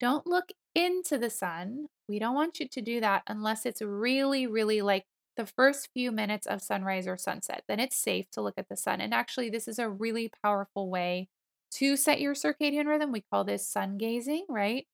Don't 0.00 0.26
look 0.26 0.52
into 0.74 1.18
the 1.18 1.28
sun. 1.28 1.88
We 2.08 2.18
don't 2.18 2.34
want 2.34 2.60
you 2.60 2.68
to 2.68 2.82
do 2.82 3.00
that 3.00 3.22
unless 3.26 3.66
it's 3.66 3.82
really, 3.82 4.46
really 4.46 4.82
like 4.82 5.06
the 5.36 5.46
first 5.46 5.90
few 5.92 6.12
minutes 6.12 6.46
of 6.46 6.62
sunrise 6.62 7.06
or 7.06 7.16
sunset. 7.16 7.64
Then 7.68 7.80
it's 7.80 7.96
safe 7.96 8.30
to 8.32 8.40
look 8.42 8.54
at 8.56 8.68
the 8.68 8.76
sun. 8.76 9.00
And 9.00 9.12
actually, 9.12 9.50
this 9.50 9.68
is 9.68 9.78
a 9.78 9.90
really 9.90 10.30
powerful 10.42 10.88
way 10.90 11.28
to 11.72 11.96
set 11.96 12.20
your 12.20 12.34
circadian 12.34 12.86
rhythm. 12.86 13.12
We 13.12 13.24
call 13.30 13.44
this 13.44 13.68
sun 13.68 13.98
gazing, 13.98 14.46
right? 14.48 14.86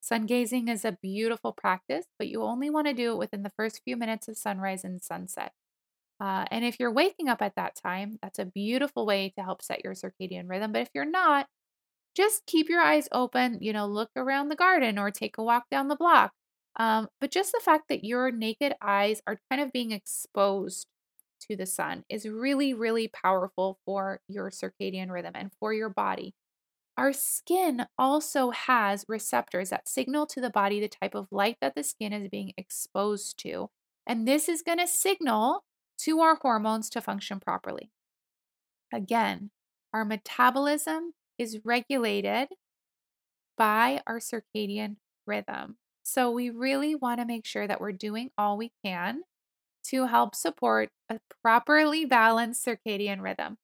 Sun 0.00 0.26
gazing 0.26 0.68
is 0.68 0.84
a 0.84 0.98
beautiful 1.02 1.52
practice, 1.52 2.06
but 2.18 2.28
you 2.28 2.42
only 2.42 2.70
want 2.70 2.86
to 2.88 2.94
do 2.94 3.12
it 3.12 3.18
within 3.18 3.42
the 3.42 3.52
first 3.56 3.82
few 3.84 3.96
minutes 3.96 4.28
of 4.28 4.36
sunrise 4.38 4.84
and 4.84 5.02
sunset. 5.02 5.52
Uh, 6.20 6.44
and 6.50 6.64
if 6.64 6.80
you're 6.80 6.92
waking 6.92 7.28
up 7.28 7.42
at 7.42 7.54
that 7.56 7.76
time, 7.76 8.18
that's 8.22 8.38
a 8.38 8.44
beautiful 8.46 9.06
way 9.06 9.30
to 9.36 9.42
help 9.42 9.62
set 9.62 9.84
your 9.84 9.94
circadian 9.94 10.48
rhythm. 10.48 10.72
But 10.72 10.82
if 10.82 10.90
you're 10.94 11.04
not, 11.04 11.48
just 12.16 12.46
keep 12.46 12.68
your 12.68 12.80
eyes 12.82 13.08
open, 13.12 13.58
you 13.62 13.72
know, 13.72 13.86
look 13.86 14.10
around 14.16 14.48
the 14.48 14.56
garden 14.56 14.98
or 14.98 15.10
take 15.10 15.38
a 15.38 15.42
walk 15.44 15.70
down 15.70 15.88
the 15.88 15.96
block. 15.96 16.32
Um, 16.76 17.08
but 17.20 17.30
just 17.30 17.52
the 17.52 17.62
fact 17.64 17.84
that 17.88 18.04
your 18.04 18.30
naked 18.30 18.74
eyes 18.80 19.20
are 19.26 19.40
kind 19.50 19.60
of 19.62 19.72
being 19.72 19.92
exposed 19.92 20.86
to 21.48 21.56
the 21.56 21.66
sun 21.66 22.04
is 22.08 22.28
really, 22.28 22.74
really 22.74 23.08
powerful 23.08 23.78
for 23.84 24.20
your 24.28 24.50
circadian 24.50 25.10
rhythm 25.10 25.32
and 25.34 25.50
for 25.58 25.72
your 25.72 25.88
body. 25.88 26.34
Our 26.96 27.12
skin 27.12 27.86
also 27.96 28.50
has 28.50 29.04
receptors 29.08 29.70
that 29.70 29.88
signal 29.88 30.26
to 30.26 30.40
the 30.40 30.50
body 30.50 30.80
the 30.80 30.88
type 30.88 31.14
of 31.14 31.28
light 31.30 31.56
that 31.60 31.76
the 31.76 31.84
skin 31.84 32.12
is 32.12 32.28
being 32.28 32.52
exposed 32.56 33.38
to. 33.40 33.70
And 34.06 34.26
this 34.26 34.48
is 34.48 34.62
going 34.62 34.78
to 34.78 34.86
signal 34.88 35.64
to 35.98 36.20
our 36.20 36.36
hormones 36.42 36.90
to 36.90 37.00
function 37.00 37.38
properly. 37.38 37.90
Again, 38.92 39.50
our 39.92 40.04
metabolism 40.04 41.12
is 41.38 41.60
regulated 41.64 42.48
by 43.56 44.00
our 44.06 44.18
circadian 44.18 44.96
rhythm. 45.26 45.76
So 46.08 46.30
we 46.30 46.48
really 46.48 46.94
want 46.94 47.20
to 47.20 47.26
make 47.26 47.44
sure 47.44 47.66
that 47.66 47.82
we're 47.82 47.92
doing 47.92 48.30
all 48.38 48.56
we 48.56 48.72
can 48.82 49.24
to 49.84 50.06
help 50.06 50.34
support 50.34 50.90
a 51.10 51.20
properly 51.42 52.06
balanced 52.06 52.64
circadian 52.64 53.20
rhythm. 53.20 53.58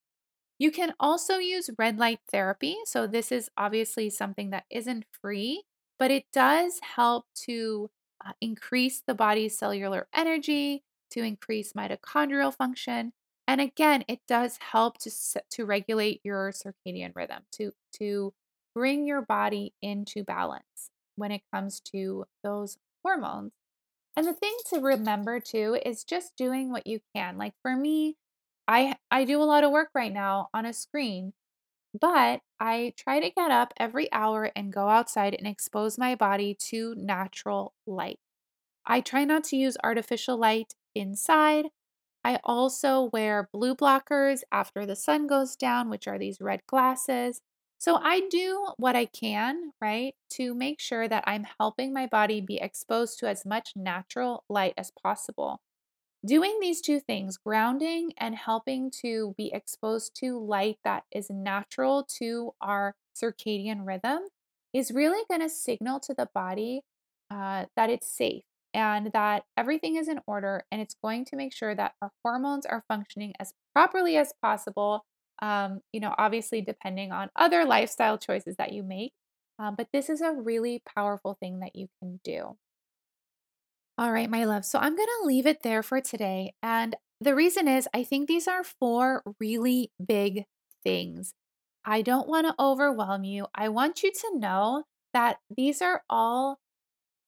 You 0.58 0.70
can 0.70 0.94
also 1.00 1.38
use 1.38 1.70
red 1.78 1.98
light 1.98 2.20
therapy. 2.30 2.76
So, 2.84 3.06
this 3.06 3.32
is 3.32 3.50
obviously 3.56 4.10
something 4.10 4.50
that 4.50 4.66
isn't 4.70 5.06
free, 5.22 5.64
but 5.98 6.10
it 6.10 6.26
does 6.34 6.80
help 6.82 7.26
to 7.46 7.90
uh, 8.24 8.32
increase 8.42 9.02
the 9.06 9.14
body's 9.14 9.56
cellular 9.58 10.06
energy, 10.14 10.84
to 11.12 11.22
increase 11.22 11.72
mitochondrial 11.72 12.54
function, 12.54 13.14
and 13.48 13.60
again, 13.62 14.04
it 14.06 14.20
does 14.28 14.58
help 14.58 14.98
to 14.98 15.10
to 15.50 15.64
regulate 15.64 16.20
your 16.24 16.52
circadian 16.52 17.16
rhythm, 17.16 17.44
to 17.52 17.72
to 17.94 18.34
bring 18.74 19.06
your 19.06 19.22
body 19.22 19.74
into 19.80 20.24
balance 20.24 20.90
when 21.16 21.32
it 21.32 21.42
comes 21.52 21.80
to 21.92 22.26
those 22.42 22.78
hormones. 23.04 23.52
And 24.16 24.26
the 24.26 24.32
thing 24.34 24.56
to 24.68 24.80
remember 24.80 25.40
too 25.40 25.78
is 25.84 26.04
just 26.04 26.36
doing 26.36 26.70
what 26.70 26.86
you 26.86 27.00
can. 27.14 27.38
Like 27.38 27.54
for 27.62 27.76
me, 27.76 28.16
I 28.68 28.96
I 29.10 29.24
do 29.24 29.42
a 29.42 29.44
lot 29.44 29.64
of 29.64 29.72
work 29.72 29.90
right 29.94 30.12
now 30.12 30.48
on 30.54 30.66
a 30.66 30.72
screen, 30.72 31.32
but 31.98 32.42
I 32.60 32.94
try 32.96 33.20
to 33.20 33.30
get 33.30 33.50
up 33.50 33.74
every 33.78 34.12
hour 34.12 34.50
and 34.56 34.72
go 34.72 34.88
outside 34.88 35.34
and 35.34 35.46
expose 35.46 35.98
my 35.98 36.14
body 36.16 36.54
to 36.70 36.94
natural 36.96 37.74
light. 37.86 38.20
I 38.86 39.00
try 39.00 39.24
not 39.24 39.44
to 39.44 39.56
use 39.56 39.76
artificial 39.84 40.36
light 40.36 40.74
inside. 40.94 41.66
I 42.24 42.40
also 42.44 43.04
wear 43.12 43.48
blue 43.52 43.74
blockers 43.76 44.42
after 44.52 44.86
the 44.86 44.96
sun 44.96 45.26
goes 45.26 45.56
down, 45.56 45.90
which 45.90 46.08
are 46.08 46.18
these 46.18 46.40
red 46.40 46.66
glasses. 46.66 47.42
So 47.84 47.96
I 47.96 48.22
do 48.30 48.68
what 48.78 48.96
I 48.96 49.04
can, 49.04 49.72
right, 49.78 50.14
to 50.30 50.54
make 50.54 50.80
sure 50.80 51.06
that 51.06 51.22
I'm 51.26 51.44
helping 51.60 51.92
my 51.92 52.06
body 52.06 52.40
be 52.40 52.56
exposed 52.56 53.18
to 53.18 53.28
as 53.28 53.44
much 53.44 53.72
natural 53.76 54.42
light 54.48 54.72
as 54.78 54.90
possible. 55.02 55.60
Doing 56.24 56.60
these 56.62 56.80
two 56.80 56.98
things, 56.98 57.36
grounding 57.36 58.14
and 58.16 58.36
helping 58.36 58.90
to 59.02 59.34
be 59.36 59.52
exposed 59.52 60.18
to 60.20 60.38
light 60.38 60.78
that 60.84 61.04
is 61.12 61.28
natural 61.28 62.08
to 62.20 62.54
our 62.62 62.94
circadian 63.14 63.86
rhythm, 63.86 64.28
is 64.72 64.90
really 64.90 65.22
going 65.28 65.42
to 65.42 65.50
signal 65.50 66.00
to 66.00 66.14
the 66.14 66.30
body 66.34 66.84
uh, 67.30 67.66
that 67.76 67.90
it's 67.90 68.08
safe 68.08 68.44
and 68.72 69.12
that 69.12 69.44
everything 69.58 69.96
is 69.96 70.08
in 70.08 70.20
order 70.26 70.64
and 70.72 70.80
it's 70.80 70.96
going 71.02 71.26
to 71.26 71.36
make 71.36 71.52
sure 71.52 71.74
that 71.74 71.92
our 72.00 72.12
hormones 72.24 72.64
are 72.64 72.82
functioning 72.88 73.34
as 73.38 73.52
properly 73.74 74.16
as 74.16 74.32
possible 74.40 75.04
um, 75.42 75.80
you 75.92 76.00
know 76.00 76.14
obviously 76.16 76.60
depending 76.60 77.12
on 77.12 77.30
other 77.36 77.64
lifestyle 77.64 78.18
choices 78.18 78.56
that 78.56 78.72
you 78.72 78.82
make 78.82 79.12
um, 79.58 79.74
but 79.76 79.88
this 79.92 80.08
is 80.10 80.20
a 80.20 80.32
really 80.32 80.82
powerful 80.96 81.36
thing 81.38 81.60
that 81.60 81.74
you 81.76 81.88
can 82.00 82.20
do 82.24 82.56
all 83.98 84.12
right 84.12 84.30
my 84.30 84.44
love 84.44 84.64
so 84.64 84.78
i'm 84.78 84.96
going 84.96 85.08
to 85.20 85.26
leave 85.26 85.46
it 85.46 85.62
there 85.62 85.82
for 85.82 86.00
today 86.00 86.54
and 86.62 86.96
the 87.20 87.34
reason 87.34 87.68
is 87.68 87.88
i 87.94 88.02
think 88.02 88.28
these 88.28 88.48
are 88.48 88.64
four 88.64 89.22
really 89.40 89.90
big 90.04 90.44
things 90.82 91.34
i 91.84 92.02
don't 92.02 92.28
want 92.28 92.46
to 92.46 92.54
overwhelm 92.58 93.24
you 93.24 93.46
i 93.54 93.68
want 93.68 94.02
you 94.02 94.10
to 94.10 94.38
know 94.38 94.84
that 95.12 95.38
these 95.56 95.80
are 95.80 96.02
all 96.10 96.58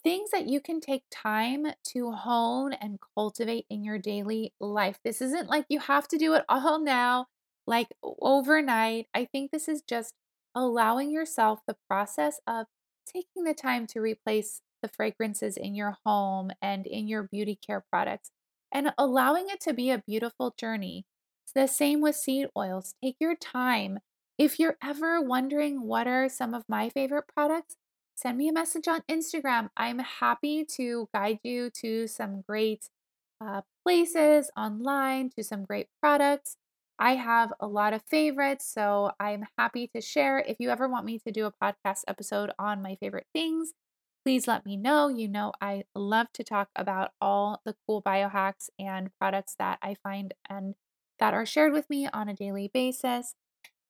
things 0.07 0.31
that 0.31 0.47
you 0.47 0.61
can 0.61 0.81
take 0.81 1.03
time 1.11 1.67
to 1.83 2.13
hone 2.13 2.73
and 2.75 3.01
cultivate 3.17 3.67
in 3.69 3.83
your 3.83 3.99
daily 3.99 4.53
life. 4.61 5.01
This 5.03 5.21
isn't 5.21 5.49
like 5.49 5.67
you 5.69 5.81
have 5.81 6.07
to 6.09 6.17
do 6.17 6.35
it 6.35 6.45
all 6.49 6.79
now, 6.81 7.27
like 7.67 7.89
overnight. 8.03 9.07
I 9.15 9.25
think 9.25 9.51
this 9.51 9.69
is 9.69 9.83
just 9.83 10.15
allowing 10.55 11.11
yourself 11.11 11.61
the 11.67 11.77
process 11.89 12.41
of 12.47 12.67
taking 13.07 13.45
the 13.45 13.55
time 13.55 13.87
to 13.89 14.01
replace 14.01 14.61
the 14.83 14.89
fragrances 14.89 15.57
in 15.57 15.75
your 15.75 15.97
home 16.05 16.51
and 16.61 16.87
in 16.87 17.09
your 17.09 17.23
beauty 17.25 17.59
care 17.65 17.85
products 17.91 18.31
and 18.73 18.93
allowing 18.99 19.47
it 19.49 19.61
to 19.61 19.73
be 19.73 19.91
a 19.91 20.03
beautiful 20.07 20.55
journey. 20.59 21.07
It's 21.45 21.53
the 21.53 21.67
same 21.67 22.01
with 22.01 22.17
seed 22.17 22.49
oils. 22.57 22.95
Take 23.03 23.17
your 23.21 23.37
time. 23.37 23.99
If 24.39 24.59
you're 24.59 24.77
ever 24.83 25.21
wondering 25.21 25.83
what 25.87 26.07
are 26.07 26.29
some 26.29 26.53
of 26.53 26.65
my 26.69 26.91
favorite 26.91 27.25
products, 27.33 27.77
send 28.15 28.37
me 28.37 28.49
a 28.49 28.53
message 28.53 28.89
on 28.89 29.03
Instagram. 29.11 29.71
I'm 29.77 30.01
happy 30.01 30.65
to 30.77 31.09
guide 31.15 31.39
you 31.43 31.71
to 31.83 32.07
some 32.07 32.43
great 32.47 32.91
uh, 33.41 33.63
places 33.85 34.51
online, 34.57 35.31
to 35.37 35.45
some 35.45 35.65
great 35.65 35.89
products. 36.03 36.57
I 36.99 37.17
have 37.17 37.53
a 37.61 37.67
lot 37.67 37.93
of 37.93 38.03
favorites, 38.03 38.67
so 38.67 39.13
I'm 39.21 39.47
happy 39.59 39.87
to 39.89 40.01
share. 40.01 40.39
If 40.39 40.57
you 40.61 40.71
ever 40.71 40.89
want 40.89 41.05
me 41.05 41.19
to 41.21 41.31
do 41.33 41.47
a 41.47 41.53
podcast 41.53 42.03
episode 42.09 42.53
on 42.59 42.83
my 42.83 42.97
favorite 42.97 43.27
things, 43.35 43.73
please 44.25 44.49
let 44.49 44.65
me 44.65 44.77
know. 44.77 45.09
You 45.09 45.29
know, 45.29 45.53
I 45.61 45.85
love 45.95 46.29
to 46.35 46.45
talk 46.45 46.69
about 46.75 47.13
all 47.21 47.61
the 47.65 47.77
cool 47.87 48.03
biohacks 48.03 48.71
and 48.79 49.11
products 49.21 49.55
that 49.59 49.79
I 49.83 49.97
find 50.03 50.35
and 50.49 50.75
that 51.19 51.35
are 51.35 51.47
shared 51.47 51.73
with 51.73 51.89
me 51.91 52.09
on 52.13 52.29
a 52.29 52.35
daily 52.35 52.69
basis. 52.73 53.35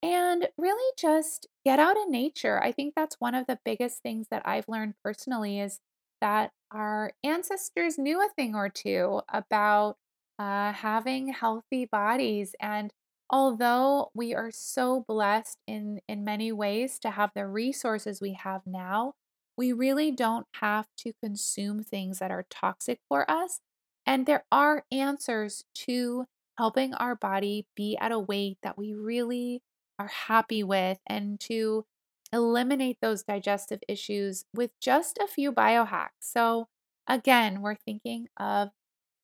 And 0.03 0.47
really 0.57 0.93
just 0.97 1.47
get 1.65 1.79
out 1.79 1.97
in 1.97 2.11
nature. 2.11 2.61
I 2.63 2.71
think 2.71 2.93
that's 2.95 3.15
one 3.19 3.33
of 3.33 3.47
the 3.47 3.59
biggest 3.65 4.01
things 4.03 4.27
that 4.29 4.43
I've 4.45 4.67
learned 4.67 4.93
personally 5.03 5.59
is 5.59 5.79
that 6.21 6.51
our 6.71 7.11
ancestors 7.23 7.97
knew 7.97 8.21
a 8.23 8.29
thing 8.29 8.53
or 8.55 8.69
two 8.69 9.21
about 9.29 9.97
uh, 10.37 10.71
having 10.71 11.29
healthy 11.29 11.85
bodies. 11.85 12.53
And 12.59 12.93
although 13.29 14.11
we 14.13 14.33
are 14.33 14.51
so 14.51 15.03
blessed 15.07 15.57
in, 15.67 15.99
in 16.07 16.23
many 16.23 16.51
ways 16.51 16.99
to 16.99 17.11
have 17.11 17.31
the 17.35 17.47
resources 17.47 18.21
we 18.21 18.33
have 18.33 18.61
now, 18.65 19.13
we 19.57 19.73
really 19.73 20.11
don't 20.11 20.47
have 20.61 20.87
to 20.97 21.13
consume 21.23 21.83
things 21.83 22.19
that 22.19 22.31
are 22.31 22.45
toxic 22.49 22.99
for 23.09 23.29
us. 23.29 23.59
And 24.05 24.25
there 24.25 24.45
are 24.51 24.85
answers 24.91 25.63
to 25.87 26.25
helping 26.57 26.93
our 26.93 27.15
body 27.15 27.65
be 27.75 27.97
at 27.99 28.11
a 28.11 28.19
weight 28.19 28.57
that 28.63 28.77
we 28.77 28.93
really 28.93 29.61
are 29.99 30.07
happy 30.07 30.63
with 30.63 30.99
and 31.07 31.39
to 31.41 31.85
eliminate 32.31 32.97
those 33.01 33.23
digestive 33.23 33.79
issues 33.87 34.45
with 34.53 34.71
just 34.81 35.17
a 35.17 35.27
few 35.27 35.51
biohacks. 35.51 36.09
So, 36.21 36.67
again, 37.07 37.61
we're 37.61 37.75
thinking 37.75 38.27
of 38.37 38.69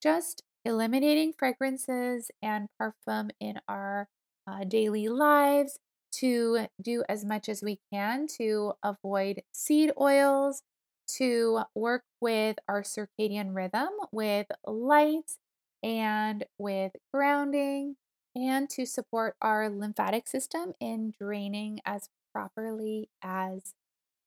just 0.02 0.44
eliminating 0.66 1.34
fragrances 1.34 2.32
and 2.42 2.70
parfum 2.82 3.30
in 3.40 3.60
our 3.68 4.08
uh, 4.48 4.64
daily 4.64 5.08
lives 5.08 5.80
to 6.12 6.68
do 6.82 7.04
as 7.10 7.26
much 7.26 7.50
as 7.50 7.62
we 7.64 7.80
can 7.92 8.28
to 8.28 8.74
avoid 8.84 9.42
seed 9.52 9.92
oils, 10.00 10.62
to 11.08 11.62
work 11.76 12.04
with 12.22 12.58
our 12.68 12.84
circadian 12.84 13.56
rhythm 13.56 13.90
with 14.12 14.48
light 14.66 15.38
and 15.82 16.46
with 16.58 16.94
grounding, 17.14 17.96
and 18.36 18.70
to 18.70 18.86
support 18.86 19.36
our 19.42 19.70
lymphatic 19.70 20.28
system 20.28 20.74
in 20.80 21.14
draining 21.20 21.80
as 21.86 22.10
properly 22.34 23.10
as 23.22 23.74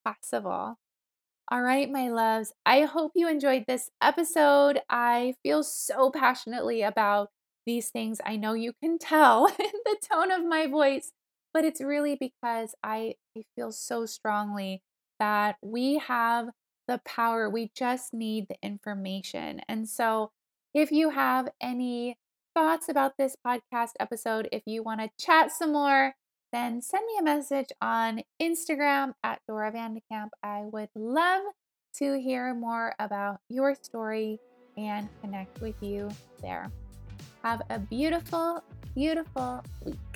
possible. 0.05 0.78
All 1.49 1.62
right, 1.62 1.88
my 1.90 2.09
loves, 2.09 2.53
I 2.64 2.82
hope 2.82 3.12
you 3.14 3.28
enjoyed 3.28 3.64
this 3.68 3.90
episode. 4.03 4.80
I 4.90 5.34
feel 5.44 5.62
so 5.62 6.11
passionately 6.11 6.82
about 6.82 7.30
these 7.66 7.90
things. 7.90 8.20
I 8.24 8.36
know 8.36 8.55
you 8.55 8.72
can 8.82 8.99
tell 8.99 9.47
in 9.59 9.70
the 9.84 9.97
tone 10.11 10.32
of 10.32 10.44
my 10.44 10.66
voice, 10.66 11.12
but 11.55 11.64
it's 11.64 11.80
really 11.80 12.16
because 12.18 12.74
I, 12.82 13.14
I 13.38 13.42
feel 13.55 13.70
so 13.70 14.07
strongly 14.07 14.82
that 15.20 15.57
we 15.62 15.99
have 15.99 16.49
the 16.88 17.01
power. 17.05 17.49
We 17.49 17.70
just 17.76 18.12
need 18.12 18.49
the 18.49 18.57
information. 18.62 19.61
And 19.68 19.88
so, 19.88 20.32
if 20.74 20.90
you 20.90 21.11
have 21.11 21.49
any 21.61 22.18
thoughts 22.55 22.88
about 22.88 23.16
this 23.18 23.36
podcast 23.47 23.92
episode, 24.01 24.49
if 24.53 24.62
you 24.66 24.82
want 24.82 25.01
to 25.01 25.11
chat 25.24 25.53
some 25.53 25.72
more, 25.72 26.14
then 26.57 26.80
send 26.80 27.04
me 27.07 27.12
a 27.20 27.22
message 27.22 27.68
on 27.82 28.22
Instagram 28.40 29.12
at 29.22 29.40
Dora 29.46 29.70
Vandekamp. 29.70 30.30
I 30.42 30.62
would 30.62 30.88
love 30.94 31.42
to 31.98 32.18
hear 32.18 32.54
more 32.54 32.94
about 32.98 33.40
your 33.50 33.74
story 33.74 34.40
and 34.78 35.07
connect 35.20 35.61
with 35.61 35.74
you 35.82 36.09
there. 36.40 36.70
Have 37.42 37.61
a 37.68 37.78
beautiful, 37.78 38.64
beautiful 38.94 39.62
week. 39.84 40.15